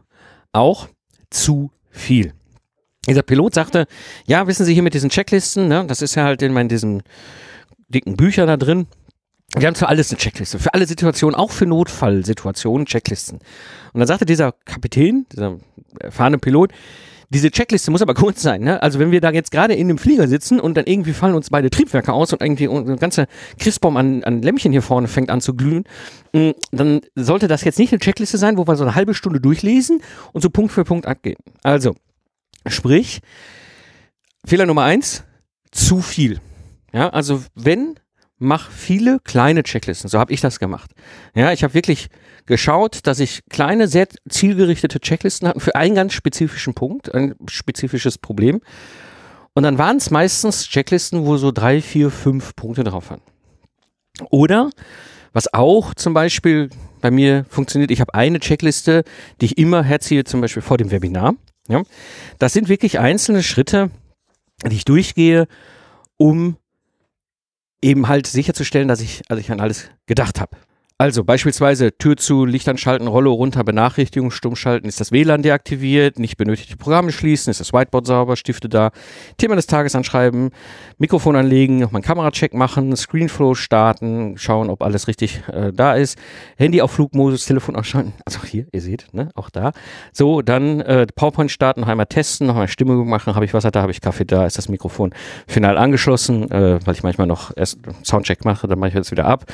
auch, 0.54 0.90
zu 1.30 1.72
viel. 1.90 2.34
Dieser 3.08 3.24
Pilot 3.24 3.54
sagte, 3.54 3.88
ja, 4.26 4.48
wissen 4.48 4.66
Sie 4.66 4.74
hier 4.74 4.84
mit 4.84 4.94
diesen 4.94 5.10
Checklisten, 5.10 5.68
ne, 5.68 5.86
das 5.88 6.02
ist 6.02 6.16
ja 6.16 6.26
halt 6.26 6.42
in 6.42 6.54
meinen 6.54 6.70
diesen 6.70 7.04
dicken 7.90 8.18
Büchern 8.18 8.48
da 8.48 8.58
drin, 8.58 8.88
wir 9.56 9.66
haben 9.66 9.76
für 9.76 9.88
alles 9.88 10.12
eine 10.12 10.18
Checkliste, 10.18 10.60
für 10.60 10.74
alle 10.74 10.86
Situationen, 10.86 11.36
auch 11.36 11.52
für 11.52 11.66
Notfallsituationen 11.66 12.86
Checklisten. 12.86 13.40
Und 13.94 14.00
dann 14.00 14.08
sagte 14.08 14.26
dieser 14.26 14.52
Kapitän, 14.66 15.26
dieser 15.32 15.58
erfahrene 16.00 16.38
Pilot, 16.38 16.74
diese 17.30 17.52
Checkliste 17.52 17.92
muss 17.92 18.02
aber 18.02 18.14
kurz 18.14 18.42
sein. 18.42 18.62
Ne? 18.62 18.82
Also 18.82 19.00
wenn 19.00 19.12
wir 19.12 19.20
da 19.20 19.32
jetzt 19.32 19.52
gerade 19.52 19.74
in 19.74 19.88
dem 19.88 19.98
Flieger 19.98 20.28
sitzen 20.28 20.60
und 20.60 20.76
dann 20.78 20.86
irgendwie 20.86 21.14
fallen 21.14 21.36
uns 21.36 21.50
beide 21.50 21.70
Triebwerke 21.70 22.14
aus 22.14 22.32
und 22.32 22.42
irgendwie 22.42 22.68
ein 22.68 22.98
ganzer 22.98 23.28
Christbaum 23.60 23.98
an, 23.98 24.24
an 24.24 24.42
Lämmchen 24.42 24.72
hier 24.72 24.82
vorne 24.82 25.08
fängt 25.08 25.30
an 25.30 25.42
zu 25.42 25.54
glühen, 25.54 25.84
mm, 26.34 26.52
dann 26.72 27.02
sollte 27.16 27.48
das 27.48 27.64
jetzt 27.64 27.80
nicht 27.80 27.92
eine 27.92 28.00
Checkliste 28.00 28.38
sein, 28.38 28.58
wo 28.58 28.66
wir 28.68 28.76
so 28.76 28.84
eine 28.84 28.96
halbe 28.96 29.14
Stunde 29.14 29.42
durchlesen 29.42 30.02
und 30.32 30.42
so 30.42 30.50
Punkt 30.50 30.72
für 30.72 30.86
Punkt 30.86 31.06
abgehen. 31.06 31.38
Also, 31.64 31.96
sprich, 32.70 33.20
Fehler 34.46 34.66
Nummer 34.66 34.84
eins, 34.84 35.24
zu 35.72 36.02
viel. 36.02 36.40
Ja, 36.94 37.10
also 37.10 37.44
wenn 37.56 38.00
mach 38.40 38.70
viele 38.72 39.20
kleine 39.20 39.64
Checklisten. 39.64 40.10
So 40.10 40.20
habe 40.20 40.32
ich 40.32 40.42
das 40.42 40.60
gemacht. 40.60 40.92
Ja, 41.36 41.52
ich 41.52 41.64
habe 41.64 41.74
wirklich 41.74 42.08
geschaut, 42.46 43.00
dass 43.04 43.20
ich 43.20 43.42
kleine, 43.50 43.88
sehr 43.88 44.08
zielgerichtete 44.30 45.00
Checklisten 45.00 45.48
hatte 45.48 45.60
für 45.60 45.76
einen 45.76 45.96
ganz 45.96 46.14
spezifischen 46.14 46.74
Punkt, 46.74 47.14
ein 47.14 47.36
spezifisches 47.50 48.18
Problem. 48.18 48.62
Und 49.54 49.64
dann 49.64 49.78
waren 49.78 49.98
es 49.98 50.12
meistens 50.12 50.68
Checklisten, 50.68 51.26
wo 51.26 51.38
so 51.38 51.52
drei, 51.52 51.82
vier, 51.82 52.12
fünf 52.12 52.56
Punkte 52.56 52.84
drauf 52.84 53.10
waren. 53.10 53.22
Oder 54.30 54.70
was 55.34 55.54
auch 55.54 55.94
zum 55.96 56.14
Beispiel 56.14 56.70
bei 57.02 57.12
mir 57.12 57.46
funktioniert, 57.50 57.92
ich 57.92 58.02
habe 58.02 58.14
eine 58.14 58.40
Checkliste, 58.40 59.04
die 59.42 59.46
ich 59.46 59.58
immer 59.58 59.84
herziehe, 59.84 60.24
zum 60.24 60.42
Beispiel 60.42 60.62
vor 60.62 60.78
dem 60.78 60.92
Webinar. 60.92 61.36
Ja, 61.68 61.84
das 62.40 62.54
sind 62.54 62.70
wirklich 62.70 63.00
einzelne 63.00 63.44
Schritte, 63.44 63.92
die 64.66 64.76
ich 64.76 64.86
durchgehe, 64.86 65.48
um 66.18 66.58
eben 67.82 68.08
halt 68.08 68.28
sicherzustellen, 68.28 68.88
dass 68.88 69.02
ich, 69.02 69.22
also 69.30 69.40
ich 69.40 69.52
an 69.52 69.60
alles 69.60 69.90
gedacht 70.06 70.40
habe. 70.40 70.58
Also 71.00 71.24
beispielsweise 71.24 71.96
Tür 71.96 72.18
zu, 72.18 72.44
Licht 72.44 72.68
anschalten, 72.68 73.08
Rollo 73.08 73.32
runter, 73.32 73.64
Benachrichtigung 73.64 74.32
stumm 74.32 74.56
schalten, 74.56 74.88
ist 74.88 75.00
das 75.00 75.12
WLAN 75.12 75.44
deaktiviert, 75.44 76.18
nicht 76.18 76.38
benötigte 76.38 76.76
Programme 76.76 77.12
schließen, 77.12 77.52
ist 77.52 77.60
das 77.60 77.72
Whiteboard 77.72 78.08
sauber, 78.08 78.36
Stifte 78.36 78.68
da, 78.68 78.90
Thema 79.38 79.56
des 79.56 79.68
Tages 79.68 79.94
anschreiben, 79.94 80.50
Mikrofon 80.98 81.36
anlegen, 81.36 81.78
nochmal 81.78 82.00
einen 82.00 82.04
Kameracheck 82.04 82.56
machen, 82.56 82.96
Screenflow 82.96 83.54
starten, 83.54 84.40
schauen, 84.40 84.72
ob 84.72 84.82
alles 84.82 85.08
richtig 85.08 85.44
äh, 85.54 85.72
da 85.72 85.94
ist, 85.94 86.18
Handy 86.58 86.82
auf 86.82 86.94
Flugmodus, 86.94 87.46
Telefon 87.46 87.76
ausschalten, 87.76 88.14
also 88.26 88.42
hier, 88.44 88.66
ihr 88.72 88.82
seht, 88.82 89.06
ne, 89.12 89.30
auch 89.36 89.52
da. 89.52 89.74
So, 90.14 90.42
dann 90.42 90.82
äh, 90.82 91.06
PowerPoint 91.16 91.52
starten, 91.52 91.82
noch 91.82 91.90
einmal 91.90 92.08
testen, 92.08 92.48
noch 92.48 92.56
einmal 92.56 92.70
Stimme 92.70 92.96
machen, 93.06 93.36
habe 93.36 93.46
ich 93.46 93.54
Wasser 93.54 93.70
da, 93.70 93.84
habe 93.84 93.92
ich 93.92 94.02
Kaffee 94.02 94.26
da, 94.26 94.48
ist 94.48 94.58
das 94.58 94.68
Mikrofon 94.68 95.14
final 95.46 95.78
angeschlossen, 95.78 96.50
äh, 96.50 96.80
weil 96.84 96.96
ich 96.96 97.04
manchmal 97.04 97.28
noch 97.28 97.52
erst 97.56 97.78
Soundcheck 98.04 98.46
mache, 98.46 98.66
dann 98.68 98.80
mache 98.80 98.90
ich 98.90 98.96
jetzt 98.96 99.12
wieder 99.12 99.26
ab 99.26 99.46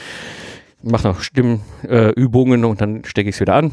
mache 0.83 1.07
noch 1.07 1.21
Stimmübungen 1.21 2.63
äh, 2.63 2.67
und 2.67 2.81
dann 2.81 3.03
stecke 3.05 3.29
ich 3.29 3.35
es 3.35 3.41
wieder 3.41 3.55
an. 3.55 3.71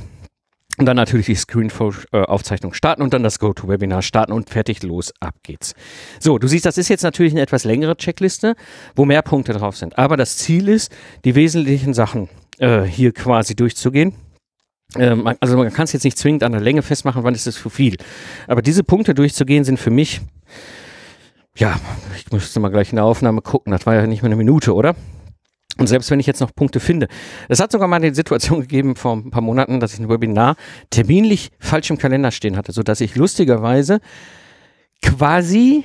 Und 0.79 0.87
dann 0.87 0.97
natürlich 0.97 1.27
die 1.27 1.35
Screen-Aufzeichnung 1.35 2.73
starten 2.73 3.03
und 3.03 3.13
dann 3.13 3.23
das 3.23 3.39
GoTo-Webinar 3.39 4.01
starten 4.01 4.33
und 4.33 4.49
fertig 4.49 4.83
los, 4.83 5.13
ab 5.21 5.35
geht's. 5.43 5.75
So, 6.21 6.39
du 6.39 6.49
siehst, 6.49 6.65
das 6.65 6.79
ist 6.79 6.89
jetzt 6.89 7.03
natürlich 7.03 7.33
eine 7.33 7.43
etwas 7.43 7.65
längere 7.65 7.97
Checkliste, 7.97 8.55
wo 8.97 9.05
mehr 9.05 9.21
Punkte 9.21 9.53
drauf 9.53 9.77
sind. 9.77 9.99
Aber 9.99 10.17
das 10.17 10.39
Ziel 10.39 10.69
ist, 10.69 10.91
die 11.25 11.35
wesentlichen 11.35 11.93
Sachen 11.93 12.31
äh, 12.59 12.83
hier 12.83 13.13
quasi 13.13 13.55
durchzugehen. 13.55 14.15
Ähm, 14.97 15.29
also 15.41 15.57
man 15.57 15.73
kann 15.73 15.85
es 15.85 15.93
jetzt 15.93 16.05
nicht 16.05 16.17
zwingend 16.17 16.45
an 16.45 16.53
der 16.53 16.61
Länge 16.61 16.83
festmachen, 16.83 17.25
wann 17.25 17.35
ist 17.35 17.47
es 17.47 17.57
zu 17.57 17.69
viel. 17.69 17.97
Aber 18.47 18.63
diese 18.63 18.85
Punkte 18.85 19.13
durchzugehen 19.13 19.65
sind 19.65 19.79
für 19.79 19.91
mich, 19.91 20.21
ja, 21.57 21.79
ich 22.17 22.31
müsste 22.33 22.61
mal 22.61 22.71
gleich 22.71 22.91
in 22.91 22.97
der 22.97 23.05
Aufnahme 23.05 23.43
gucken, 23.43 23.73
das 23.73 23.85
war 23.85 23.95
ja 23.95 24.07
nicht 24.07 24.23
mehr 24.23 24.29
eine 24.29 24.37
Minute, 24.37 24.75
oder? 24.75 24.95
Und 25.79 25.87
selbst 25.87 26.11
wenn 26.11 26.21
ich 26.21 26.27
jetzt 26.27 26.41
noch 26.41 26.55
Punkte 26.55 26.81
finde, 26.81 27.09
es 27.49 27.61
hat 27.61 27.73
sogar 27.73 27.89
mal 27.89 28.01
die 28.01 28.15
Situation 28.15 28.61
gegeben 28.63 28.97
vor 28.97 29.17
ein 29.17 29.31
paar 29.31 29.43
Monaten, 29.43 29.81
dass 29.81 29.95
ich 29.95 30.01
ein 30.01 30.09
Webinar 30.09 30.57
terminlich 30.91 31.51
falsch 31.59 31.91
im 31.91 31.99
Kalender 31.99 32.31
stehen 32.31 32.57
hatte, 32.57 32.73
so 32.73 32.83
dass 32.83 33.01
ich 33.01 33.15
lustigerweise 33.15 34.01
quasi 35.03 35.85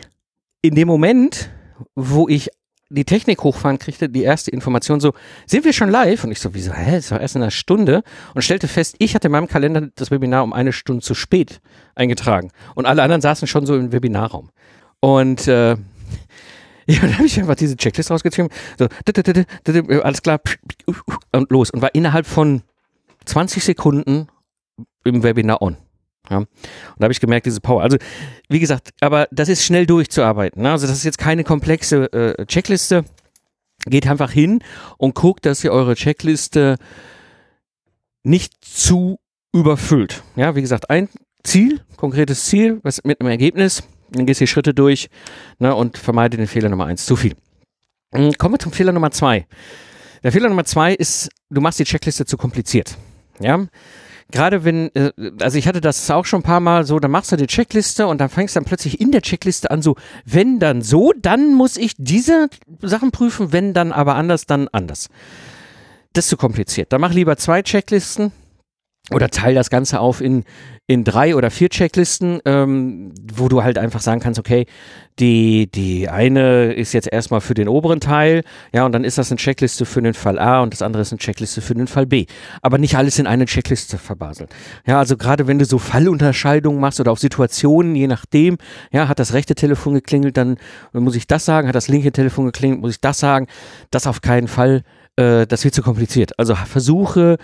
in 0.61 0.75
dem 0.75 0.87
Moment, 0.87 1.49
wo 1.95 2.27
ich 2.27 2.49
die 2.89 3.05
Technik 3.05 3.43
hochfahren 3.43 3.79
kriegte, 3.79 4.09
die 4.09 4.23
erste 4.23 4.51
Information 4.51 4.99
so, 4.99 5.13
sind 5.45 5.65
wir 5.65 5.73
schon 5.73 5.89
live? 5.89 6.23
Und 6.23 6.31
ich 6.31 6.39
so, 6.39 6.53
wieso, 6.53 6.71
hä, 6.73 6.97
es 6.97 7.11
war 7.11 7.19
erst 7.19 7.35
in 7.35 7.41
einer 7.41 7.51
Stunde 7.51 8.03
und 8.33 8.43
stellte 8.43 8.67
fest, 8.67 8.95
ich 8.99 9.15
hatte 9.15 9.27
in 9.27 9.31
meinem 9.31 9.47
Kalender 9.47 9.89
das 9.95 10.11
Webinar 10.11 10.43
um 10.43 10.53
eine 10.53 10.71
Stunde 10.71 11.01
zu 11.01 11.15
spät 11.15 11.61
eingetragen 11.95 12.51
und 12.75 12.85
alle 12.85 13.01
anderen 13.01 13.21
saßen 13.21 13.47
schon 13.47 13.65
so 13.65 13.75
im 13.75 13.91
Webinarraum. 13.91 14.49
Und 14.99 15.47
äh, 15.47 15.75
ja, 16.87 16.99
dann 16.99 17.15
habe 17.15 17.25
ich 17.25 17.39
einfach 17.39 17.55
diese 17.55 17.75
Checklist 17.75 18.11
rausgeschrieben. 18.11 18.51
So, 18.77 18.87
alles 20.01 20.21
klar, 20.21 20.39
und 21.31 21.51
los. 21.51 21.71
Und 21.71 21.81
war 21.81 21.93
innerhalb 21.95 22.27
von 22.27 22.61
20 23.25 23.63
Sekunden 23.63 24.27
im 25.03 25.23
Webinar 25.23 25.61
on. 25.61 25.77
Ja. 26.29 26.37
Und 26.37 26.47
da 26.97 27.03
habe 27.05 27.13
ich 27.13 27.19
gemerkt, 27.19 27.45
diese 27.45 27.61
Power. 27.61 27.81
Also, 27.81 27.97
wie 28.49 28.59
gesagt, 28.59 28.93
aber 29.01 29.27
das 29.31 29.49
ist 29.49 29.63
schnell 29.63 29.85
durchzuarbeiten. 29.85 30.61
Ne? 30.61 30.71
Also, 30.71 30.87
das 30.87 30.97
ist 30.97 31.03
jetzt 31.03 31.17
keine 31.17 31.43
komplexe 31.43 32.11
äh, 32.13 32.45
Checkliste. 32.45 33.05
Geht 33.85 34.07
einfach 34.07 34.31
hin 34.31 34.63
und 34.97 35.15
guckt, 35.15 35.45
dass 35.45 35.63
ihr 35.63 35.71
eure 35.71 35.95
Checkliste 35.95 36.77
nicht 38.23 38.53
zu 38.65 39.19
überfüllt. 39.53 40.23
Ja, 40.35 40.55
wie 40.55 40.61
gesagt, 40.61 40.89
ein 40.89 41.09
Ziel, 41.43 41.81
konkretes 41.95 42.45
Ziel, 42.45 42.79
was 42.81 43.03
mit 43.03 43.21
einem 43.21 43.29
Ergebnis 43.29 43.83
dann 44.15 44.25
gehst 44.25 44.41
du 44.41 44.43
die 44.43 44.47
Schritte 44.47 44.73
durch 44.73 45.09
ne, 45.59 45.75
und 45.75 45.97
vermeide 45.97 46.37
den 46.37 46.47
Fehler 46.47 46.69
Nummer 46.69 46.85
eins. 46.85 47.05
Zu 47.05 47.15
viel. 47.15 47.35
Hm, 48.13 48.33
kommen 48.37 48.55
wir 48.55 48.59
zum 48.59 48.71
Fehler 48.71 48.91
Nummer 48.91 49.11
zwei. 49.11 49.45
Der 50.23 50.31
Fehler 50.31 50.49
Nummer 50.49 50.65
zwei 50.65 50.93
ist, 50.93 51.29
du 51.49 51.61
machst 51.61 51.79
die 51.79 51.83
Checkliste 51.83 52.25
zu 52.25 52.37
kompliziert. 52.37 52.97
Ja, 53.39 53.65
gerade 54.31 54.63
wenn, 54.63 54.93
äh, 54.95 55.11
also 55.41 55.57
ich 55.57 55.67
hatte 55.67 55.81
das 55.81 56.09
auch 56.09 56.25
schon 56.25 56.39
ein 56.39 56.43
paar 56.43 56.59
Mal 56.59 56.85
so, 56.85 56.99
dann 56.99 57.11
machst 57.11 57.31
du 57.31 57.35
die 57.35 57.47
Checkliste 57.47 58.07
und 58.07 58.19
dann 58.19 58.29
fängst 58.29 58.55
du 58.55 58.59
dann 58.59 58.65
plötzlich 58.65 58.99
in 58.99 59.11
der 59.11 59.21
Checkliste 59.21 59.71
an, 59.71 59.81
so, 59.81 59.95
wenn 60.25 60.59
dann 60.59 60.81
so, 60.81 61.13
dann 61.13 61.53
muss 61.53 61.77
ich 61.77 61.93
diese 61.97 62.49
Sachen 62.81 63.11
prüfen, 63.11 63.51
wenn 63.51 63.73
dann 63.73 63.91
aber 63.91 64.15
anders, 64.15 64.45
dann 64.45 64.67
anders. 64.69 65.09
Das 66.13 66.25
ist 66.25 66.29
zu 66.29 66.37
kompliziert. 66.37 66.93
Dann 66.93 67.01
mach 67.01 67.13
lieber 67.13 67.35
zwei 67.37 67.61
Checklisten, 67.61 68.31
oder 69.11 69.29
teile 69.29 69.55
das 69.55 69.69
Ganze 69.69 69.99
auf 69.99 70.19
in, 70.19 70.45
in 70.87 71.03
drei 71.03 71.35
oder 71.35 71.51
vier 71.51 71.69
Checklisten, 71.69 72.39
ähm, 72.45 73.13
wo 73.33 73.47
du 73.49 73.63
halt 73.63 73.77
einfach 73.77 74.01
sagen 74.01 74.19
kannst, 74.19 74.39
okay, 74.39 74.65
die, 75.19 75.69
die 75.71 76.09
eine 76.09 76.73
ist 76.73 76.93
jetzt 76.93 77.11
erstmal 77.11 77.41
für 77.41 77.53
den 77.53 77.67
oberen 77.67 77.99
Teil, 77.99 78.43
ja, 78.73 78.85
und 78.85 78.91
dann 78.91 79.03
ist 79.03 79.17
das 79.17 79.31
eine 79.31 79.37
Checkliste 79.37 79.85
für 79.85 80.01
den 80.01 80.15
Fall 80.15 80.39
A 80.39 80.61
und 80.61 80.73
das 80.73 80.81
andere 80.81 81.01
ist 81.03 81.11
eine 81.11 81.19
Checkliste 81.19 81.61
für 81.61 81.75
den 81.75 81.87
Fall 81.87 82.05
B. 82.05 82.25
Aber 82.61 82.77
nicht 82.79 82.97
alles 82.97 83.19
in 83.19 83.27
eine 83.27 83.45
Checkliste 83.45 83.97
verbaseln. 83.97 84.49
Ja, 84.87 84.99
also 84.99 85.17
gerade 85.17 85.47
wenn 85.47 85.59
du 85.59 85.65
so 85.65 85.77
Fallunterscheidungen 85.77 86.79
machst 86.79 86.99
oder 86.99 87.11
auch 87.11 87.17
Situationen, 87.17 87.95
je 87.95 88.07
nachdem, 88.07 88.57
ja, 88.91 89.07
hat 89.07 89.19
das 89.19 89.33
rechte 89.33 89.55
Telefon 89.55 89.93
geklingelt, 89.93 90.35
dann 90.35 90.57
muss 90.93 91.15
ich 91.15 91.27
das 91.27 91.45
sagen, 91.45 91.67
hat 91.67 91.75
das 91.75 91.87
linke 91.87 92.11
Telefon 92.11 92.45
geklingelt, 92.45 92.81
muss 92.81 92.91
ich 92.91 93.01
das 93.01 93.19
sagen, 93.19 93.47
das 93.91 94.07
auf 94.07 94.21
keinen 94.21 94.47
Fall, 94.47 94.83
äh, 95.15 95.45
das 95.45 95.63
wird 95.63 95.75
zu 95.75 95.81
kompliziert. 95.81 96.37
Also 96.37 96.55
versuche, 96.55 97.37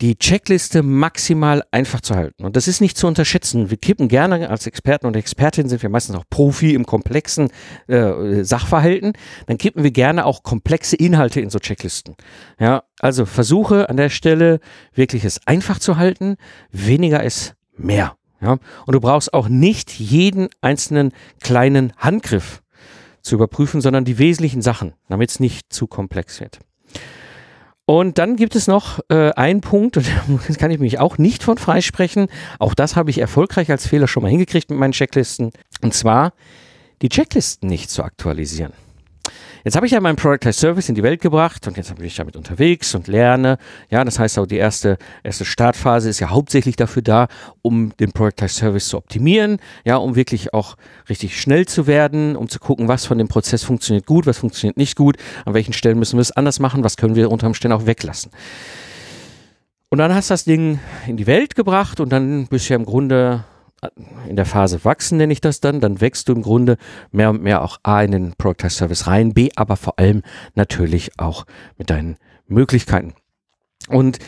die 0.00 0.16
Checkliste 0.16 0.82
maximal 0.82 1.62
einfach 1.70 2.00
zu 2.00 2.14
halten. 2.14 2.44
Und 2.44 2.56
das 2.56 2.68
ist 2.68 2.80
nicht 2.80 2.96
zu 2.96 3.06
unterschätzen. 3.06 3.70
Wir 3.70 3.76
kippen 3.76 4.08
gerne 4.08 4.50
als 4.50 4.66
Experten 4.66 5.06
und 5.06 5.16
Expertinnen 5.16 5.68
sind 5.68 5.82
wir 5.82 5.90
meistens 5.90 6.16
auch 6.16 6.24
Profi 6.28 6.74
im 6.74 6.86
komplexen 6.86 7.50
äh, 7.86 8.42
Sachverhalten. 8.44 9.12
Dann 9.46 9.58
kippen 9.58 9.82
wir 9.82 9.90
gerne 9.90 10.26
auch 10.26 10.42
komplexe 10.42 10.96
Inhalte 10.96 11.40
in 11.40 11.50
so 11.50 11.58
Checklisten. 11.58 12.16
Ja, 12.58 12.84
also 13.00 13.26
versuche 13.26 13.88
an 13.88 13.96
der 13.96 14.10
Stelle 14.10 14.60
wirklich 14.94 15.24
es 15.24 15.46
einfach 15.46 15.78
zu 15.78 15.96
halten. 15.96 16.36
Weniger 16.70 17.22
ist 17.22 17.54
mehr. 17.76 18.16
Ja, 18.40 18.58
und 18.86 18.92
du 18.92 19.00
brauchst 19.00 19.32
auch 19.32 19.48
nicht 19.48 19.98
jeden 19.98 20.48
einzelnen 20.60 21.12
kleinen 21.40 21.92
Handgriff 21.96 22.62
zu 23.22 23.36
überprüfen, 23.36 23.80
sondern 23.80 24.04
die 24.04 24.18
wesentlichen 24.18 24.60
Sachen, 24.60 24.92
damit 25.08 25.30
es 25.30 25.40
nicht 25.40 25.72
zu 25.72 25.86
komplex 25.86 26.40
wird. 26.40 26.58
Und 27.86 28.18
dann 28.18 28.36
gibt 28.36 28.56
es 28.56 28.66
noch 28.66 29.00
äh, 29.10 29.32
einen 29.32 29.60
Punkt, 29.60 29.96
und 29.96 30.06
da 30.48 30.54
kann 30.54 30.70
ich 30.70 30.78
mich 30.78 30.98
auch 30.98 31.18
nicht 31.18 31.42
von 31.42 31.58
freisprechen. 31.58 32.28
Auch 32.58 32.74
das 32.74 32.96
habe 32.96 33.10
ich 33.10 33.18
erfolgreich 33.18 33.70
als 33.70 33.86
Fehler 33.86 34.08
schon 34.08 34.22
mal 34.22 34.30
hingekriegt 34.30 34.70
mit 34.70 34.78
meinen 34.78 34.92
Checklisten. 34.92 35.50
Und 35.82 35.94
zwar 35.94 36.32
die 37.02 37.08
Checklisten 37.08 37.68
nicht 37.68 37.90
zu 37.90 38.02
aktualisieren. 38.02 38.72
Jetzt 39.64 39.76
habe 39.76 39.86
ich 39.86 39.92
ja 39.92 40.00
meinen 40.00 40.16
Product 40.16 40.46
as 40.46 40.58
Service 40.58 40.90
in 40.90 40.94
die 40.94 41.02
Welt 41.02 41.22
gebracht 41.22 41.66
und 41.66 41.78
jetzt 41.78 41.94
bin 41.94 42.04
ich 42.04 42.16
damit 42.16 42.36
unterwegs 42.36 42.94
und 42.94 43.08
lerne. 43.08 43.56
Ja, 43.88 44.04
das 44.04 44.18
heißt 44.18 44.38
auch 44.38 44.44
die 44.44 44.58
erste, 44.58 44.98
erste 45.22 45.46
Startphase 45.46 46.10
ist 46.10 46.20
ja 46.20 46.28
hauptsächlich 46.28 46.76
dafür 46.76 47.00
da, 47.00 47.28
um 47.62 47.96
den 47.96 48.12
Product 48.12 48.42
as 48.42 48.56
Service 48.56 48.88
zu 48.88 48.98
optimieren, 48.98 49.56
ja, 49.86 49.96
um 49.96 50.16
wirklich 50.16 50.52
auch 50.52 50.76
richtig 51.08 51.40
schnell 51.40 51.64
zu 51.64 51.86
werden, 51.86 52.36
um 52.36 52.50
zu 52.50 52.58
gucken, 52.58 52.88
was 52.88 53.06
von 53.06 53.16
dem 53.16 53.28
Prozess 53.28 53.64
funktioniert 53.64 54.04
gut, 54.04 54.26
was 54.26 54.36
funktioniert 54.36 54.76
nicht 54.76 54.96
gut, 54.96 55.16
an 55.46 55.54
welchen 55.54 55.72
Stellen 55.72 55.98
müssen 55.98 56.18
wir 56.18 56.22
es 56.22 56.32
anders 56.32 56.60
machen, 56.60 56.84
was 56.84 56.98
können 56.98 57.14
wir 57.14 57.30
unter 57.30 57.46
Umständen 57.46 57.78
auch 57.78 57.86
weglassen. 57.86 58.32
Und 59.88 59.96
dann 59.96 60.14
hast 60.14 60.28
du 60.28 60.34
das 60.34 60.44
Ding 60.44 60.78
in 61.06 61.16
die 61.16 61.26
Welt 61.26 61.54
gebracht 61.54 62.00
und 62.00 62.10
dann 62.10 62.48
bist 62.48 62.68
du 62.68 62.74
ja 62.74 62.78
im 62.78 62.84
Grunde 62.84 63.44
in 64.28 64.36
der 64.36 64.46
Phase 64.46 64.84
wachsen, 64.84 65.18
nenne 65.18 65.32
ich 65.32 65.40
das 65.40 65.60
dann, 65.60 65.80
dann 65.80 66.00
wächst 66.00 66.28
du 66.28 66.32
im 66.32 66.42
Grunde 66.42 66.76
mehr 67.12 67.30
und 67.30 67.42
mehr 67.42 67.62
auch 67.62 67.78
A 67.82 68.02
in 68.02 68.12
den 68.12 68.34
Product 68.36 68.70
Service 68.70 69.06
rein, 69.06 69.34
B 69.34 69.50
aber 69.56 69.76
vor 69.76 69.98
allem 69.98 70.22
natürlich 70.54 71.18
auch 71.18 71.44
mit 71.78 71.90
deinen 71.90 72.16
Möglichkeiten. 72.46 73.14
Und 73.88 74.18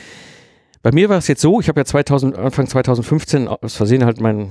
bei 0.83 0.93
mir 0.93 1.09
war 1.09 1.19
es 1.19 1.29
jetzt 1.29 1.41
so, 1.41 1.61
ich 1.61 1.69
habe 1.69 1.81
ja 1.81 1.85
2000, 1.85 2.37
Anfang 2.37 2.67
2015 2.67 3.49
aus 3.49 3.75
Versehen 3.75 4.05
halt 4.05 4.21
mein 4.21 4.51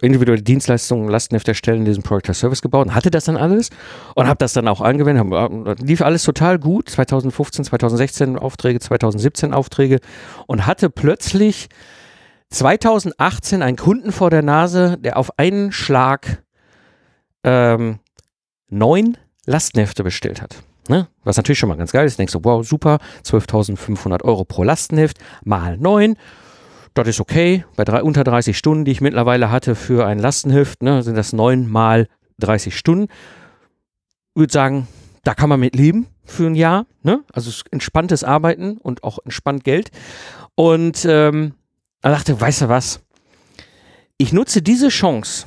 individuelle 0.00 0.42
Dienstleistungen, 0.42 1.08
Lastenheft 1.08 1.48
erstellen, 1.48 1.84
diesen 1.84 2.02
Product 2.02 2.32
Service 2.32 2.62
gebaut 2.62 2.86
und 2.86 2.94
hatte 2.94 3.10
das 3.10 3.24
dann 3.24 3.36
alles 3.36 3.70
und 4.14 4.26
habe 4.26 4.38
das 4.38 4.52
dann 4.52 4.68
auch 4.68 4.80
angewendet. 4.80 5.26
Hab, 5.32 5.80
lief 5.80 6.02
alles 6.02 6.22
total 6.22 6.58
gut. 6.58 6.88
2015, 6.88 7.64
2016 7.64 8.38
Aufträge, 8.38 8.80
2017 8.80 9.52
Aufträge 9.52 10.00
und 10.46 10.66
hatte 10.66 10.90
plötzlich 10.90 11.68
2018 12.50 13.62
einen 13.62 13.76
Kunden 13.76 14.12
vor 14.12 14.30
der 14.30 14.42
Nase, 14.42 14.98
der 14.98 15.16
auf 15.16 15.38
einen 15.38 15.72
Schlag 15.72 16.42
ähm, 17.44 18.00
neun 18.68 19.16
Lastenhefte 19.46 20.02
bestellt 20.02 20.42
hat. 20.42 20.62
Ne? 20.88 21.08
Was 21.22 21.36
natürlich 21.36 21.58
schon 21.58 21.68
mal 21.68 21.78
ganz 21.78 21.92
geil 21.92 22.06
ist. 22.06 22.18
Denkst 22.18 22.32
du, 22.32 22.40
wow, 22.42 22.66
super, 22.66 22.98
12.500 23.24 24.24
Euro 24.24 24.44
pro 24.44 24.64
Lastenheft 24.64 25.18
mal 25.44 25.76
neun. 25.76 26.16
Das 26.94 27.06
ist 27.06 27.20
okay. 27.20 27.64
Bei 27.76 27.84
drei, 27.84 28.02
unter 28.02 28.24
30 28.24 28.58
Stunden, 28.58 28.84
die 28.84 28.90
ich 28.90 29.00
mittlerweile 29.00 29.50
hatte 29.50 29.76
für 29.76 30.06
ein 30.06 30.18
Lastenheft, 30.18 30.82
ne, 30.82 31.02
sind 31.02 31.16
das 31.16 31.32
neun 31.32 31.70
mal 31.70 32.08
30 32.40 32.76
Stunden. 32.76 33.04
Ich 34.34 34.40
würde 34.40 34.52
sagen, 34.52 34.88
da 35.22 35.34
kann 35.34 35.48
man 35.48 35.60
mit 35.60 35.76
leben 35.76 36.08
für 36.24 36.46
ein 36.46 36.56
Jahr. 36.56 36.86
Ne? 37.02 37.22
Also 37.32 37.52
entspanntes 37.70 38.24
Arbeiten 38.24 38.78
und 38.78 39.04
auch 39.04 39.18
entspannt 39.24 39.62
Geld. 39.62 39.90
Und 40.56 41.06
ähm, 41.08 41.54
er 42.02 42.10
dachte, 42.10 42.40
weißt 42.40 42.62
du 42.62 42.68
was? 42.68 43.00
Ich 44.16 44.32
nutze 44.32 44.62
diese 44.62 44.88
Chance 44.88 45.46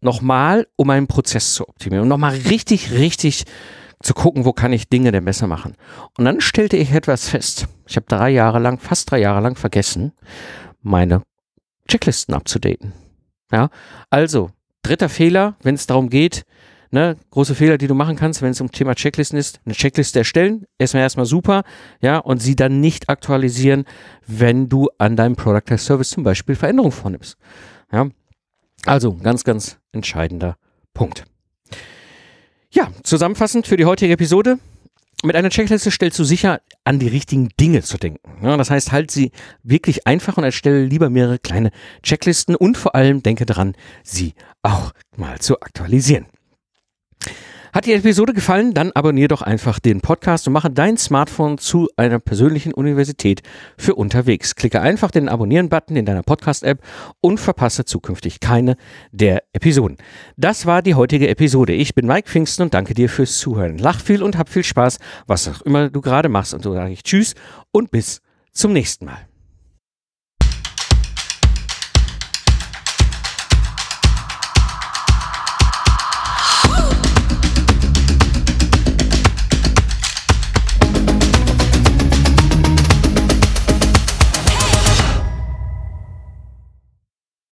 nochmal, 0.00 0.66
um 0.76 0.90
einen 0.90 1.06
Prozess 1.06 1.54
zu 1.54 1.68
optimieren 1.68 2.02
und 2.02 2.08
nochmal 2.08 2.34
richtig, 2.34 2.92
richtig 2.92 3.44
zu 4.02 4.14
gucken, 4.14 4.44
wo 4.44 4.52
kann 4.52 4.72
ich 4.72 4.88
Dinge 4.88 5.12
denn 5.12 5.24
besser 5.24 5.46
machen. 5.46 5.76
Und 6.18 6.24
dann 6.24 6.40
stellte 6.40 6.76
ich 6.76 6.90
etwas 6.92 7.28
fest. 7.28 7.68
Ich 7.86 7.96
habe 7.96 8.06
drei 8.08 8.30
Jahre 8.30 8.58
lang, 8.58 8.78
fast 8.80 9.10
drei 9.10 9.20
Jahre 9.20 9.40
lang 9.40 9.56
vergessen, 9.56 10.12
meine 10.80 11.22
Checklisten 11.88 12.34
abzudaten. 12.34 12.92
Ja, 13.52 13.70
also 14.10 14.50
dritter 14.82 15.08
Fehler, 15.08 15.56
wenn 15.62 15.76
es 15.76 15.86
darum 15.86 16.10
geht, 16.10 16.44
ne, 16.92 17.16
große 17.30 17.54
Fehler, 17.54 17.78
die 17.78 17.88
du 17.88 17.94
machen 17.94 18.16
kannst, 18.16 18.42
wenn 18.42 18.50
es 18.50 18.60
um 18.60 18.70
Thema 18.70 18.94
Checklisten 18.94 19.38
ist, 19.38 19.60
eine 19.64 19.74
Checkliste 19.74 20.20
erstellen, 20.20 20.66
erstmal 20.78 21.02
erstmal 21.02 21.26
super, 21.26 21.64
ja, 22.00 22.18
und 22.18 22.38
sie 22.38 22.54
dann 22.54 22.80
nicht 22.80 23.08
aktualisieren, 23.08 23.84
wenn 24.26 24.68
du 24.68 24.88
an 24.98 25.16
deinem 25.16 25.34
Product 25.34 25.72
as 25.72 25.84
Service 25.84 26.10
zum 26.10 26.22
Beispiel 26.22 26.54
Veränderungen 26.54 26.92
vornimmst. 26.92 27.36
Ja, 27.90 28.08
also 28.84 29.14
ganz, 29.14 29.44
ganz 29.44 29.78
entscheidender 29.92 30.56
Punkt. 30.94 31.24
Ja, 32.70 32.88
zusammenfassend 33.02 33.66
für 33.66 33.76
die 33.76 33.84
heutige 33.84 34.12
Episode. 34.12 34.58
Mit 35.24 35.36
einer 35.36 35.50
Checkliste 35.50 35.90
stellst 35.90 36.18
du 36.18 36.24
sicher, 36.24 36.60
an 36.84 36.98
die 36.98 37.06
richtigen 37.06 37.50
Dinge 37.60 37.82
zu 37.82 37.96
denken. 37.96 38.44
Ja, 38.44 38.56
das 38.56 38.70
heißt, 38.70 38.90
halt 38.90 39.10
sie 39.10 39.30
wirklich 39.62 40.06
einfach 40.06 40.36
und 40.36 40.44
erstelle 40.44 40.84
lieber 40.84 41.10
mehrere 41.10 41.38
kleine 41.38 41.70
Checklisten 42.02 42.56
und 42.56 42.76
vor 42.76 42.96
allem 42.96 43.22
denke 43.22 43.46
daran, 43.46 43.76
sie 44.02 44.34
auch 44.62 44.92
mal 45.16 45.38
zu 45.38 45.60
aktualisieren. 45.60 46.26
Hat 47.72 47.86
die 47.86 47.94
Episode 47.94 48.34
gefallen? 48.34 48.74
Dann 48.74 48.92
abonniere 48.92 49.28
doch 49.28 49.40
einfach 49.40 49.78
den 49.78 50.02
Podcast 50.02 50.46
und 50.46 50.52
mache 50.52 50.68
dein 50.68 50.98
Smartphone 50.98 51.56
zu 51.56 51.88
einer 51.96 52.18
persönlichen 52.18 52.74
Universität 52.74 53.40
für 53.78 53.94
unterwegs. 53.94 54.54
Klicke 54.56 54.82
einfach 54.82 55.10
den 55.10 55.26
Abonnieren-Button 55.26 55.96
in 55.96 56.04
deiner 56.04 56.22
Podcast-App 56.22 56.82
und 57.22 57.40
verpasse 57.40 57.86
zukünftig 57.86 58.40
keine 58.40 58.76
der 59.10 59.44
Episoden. 59.54 59.96
Das 60.36 60.66
war 60.66 60.82
die 60.82 60.94
heutige 60.94 61.28
Episode. 61.28 61.72
Ich 61.72 61.94
bin 61.94 62.06
Mike 62.06 62.28
Pfingsten 62.28 62.64
und 62.64 62.74
danke 62.74 62.92
dir 62.92 63.08
fürs 63.08 63.38
Zuhören. 63.38 63.78
Lach 63.78 64.00
viel 64.00 64.22
und 64.22 64.36
hab 64.36 64.50
viel 64.50 64.64
Spaß, 64.64 64.98
was 65.26 65.48
auch 65.48 65.62
immer 65.62 65.88
du 65.88 66.02
gerade 66.02 66.28
machst. 66.28 66.52
Und 66.52 66.62
so 66.62 66.74
sage 66.74 66.92
ich 66.92 67.02
Tschüss 67.04 67.34
und 67.70 67.90
bis 67.90 68.20
zum 68.52 68.74
nächsten 68.74 69.06
Mal. 69.06 69.31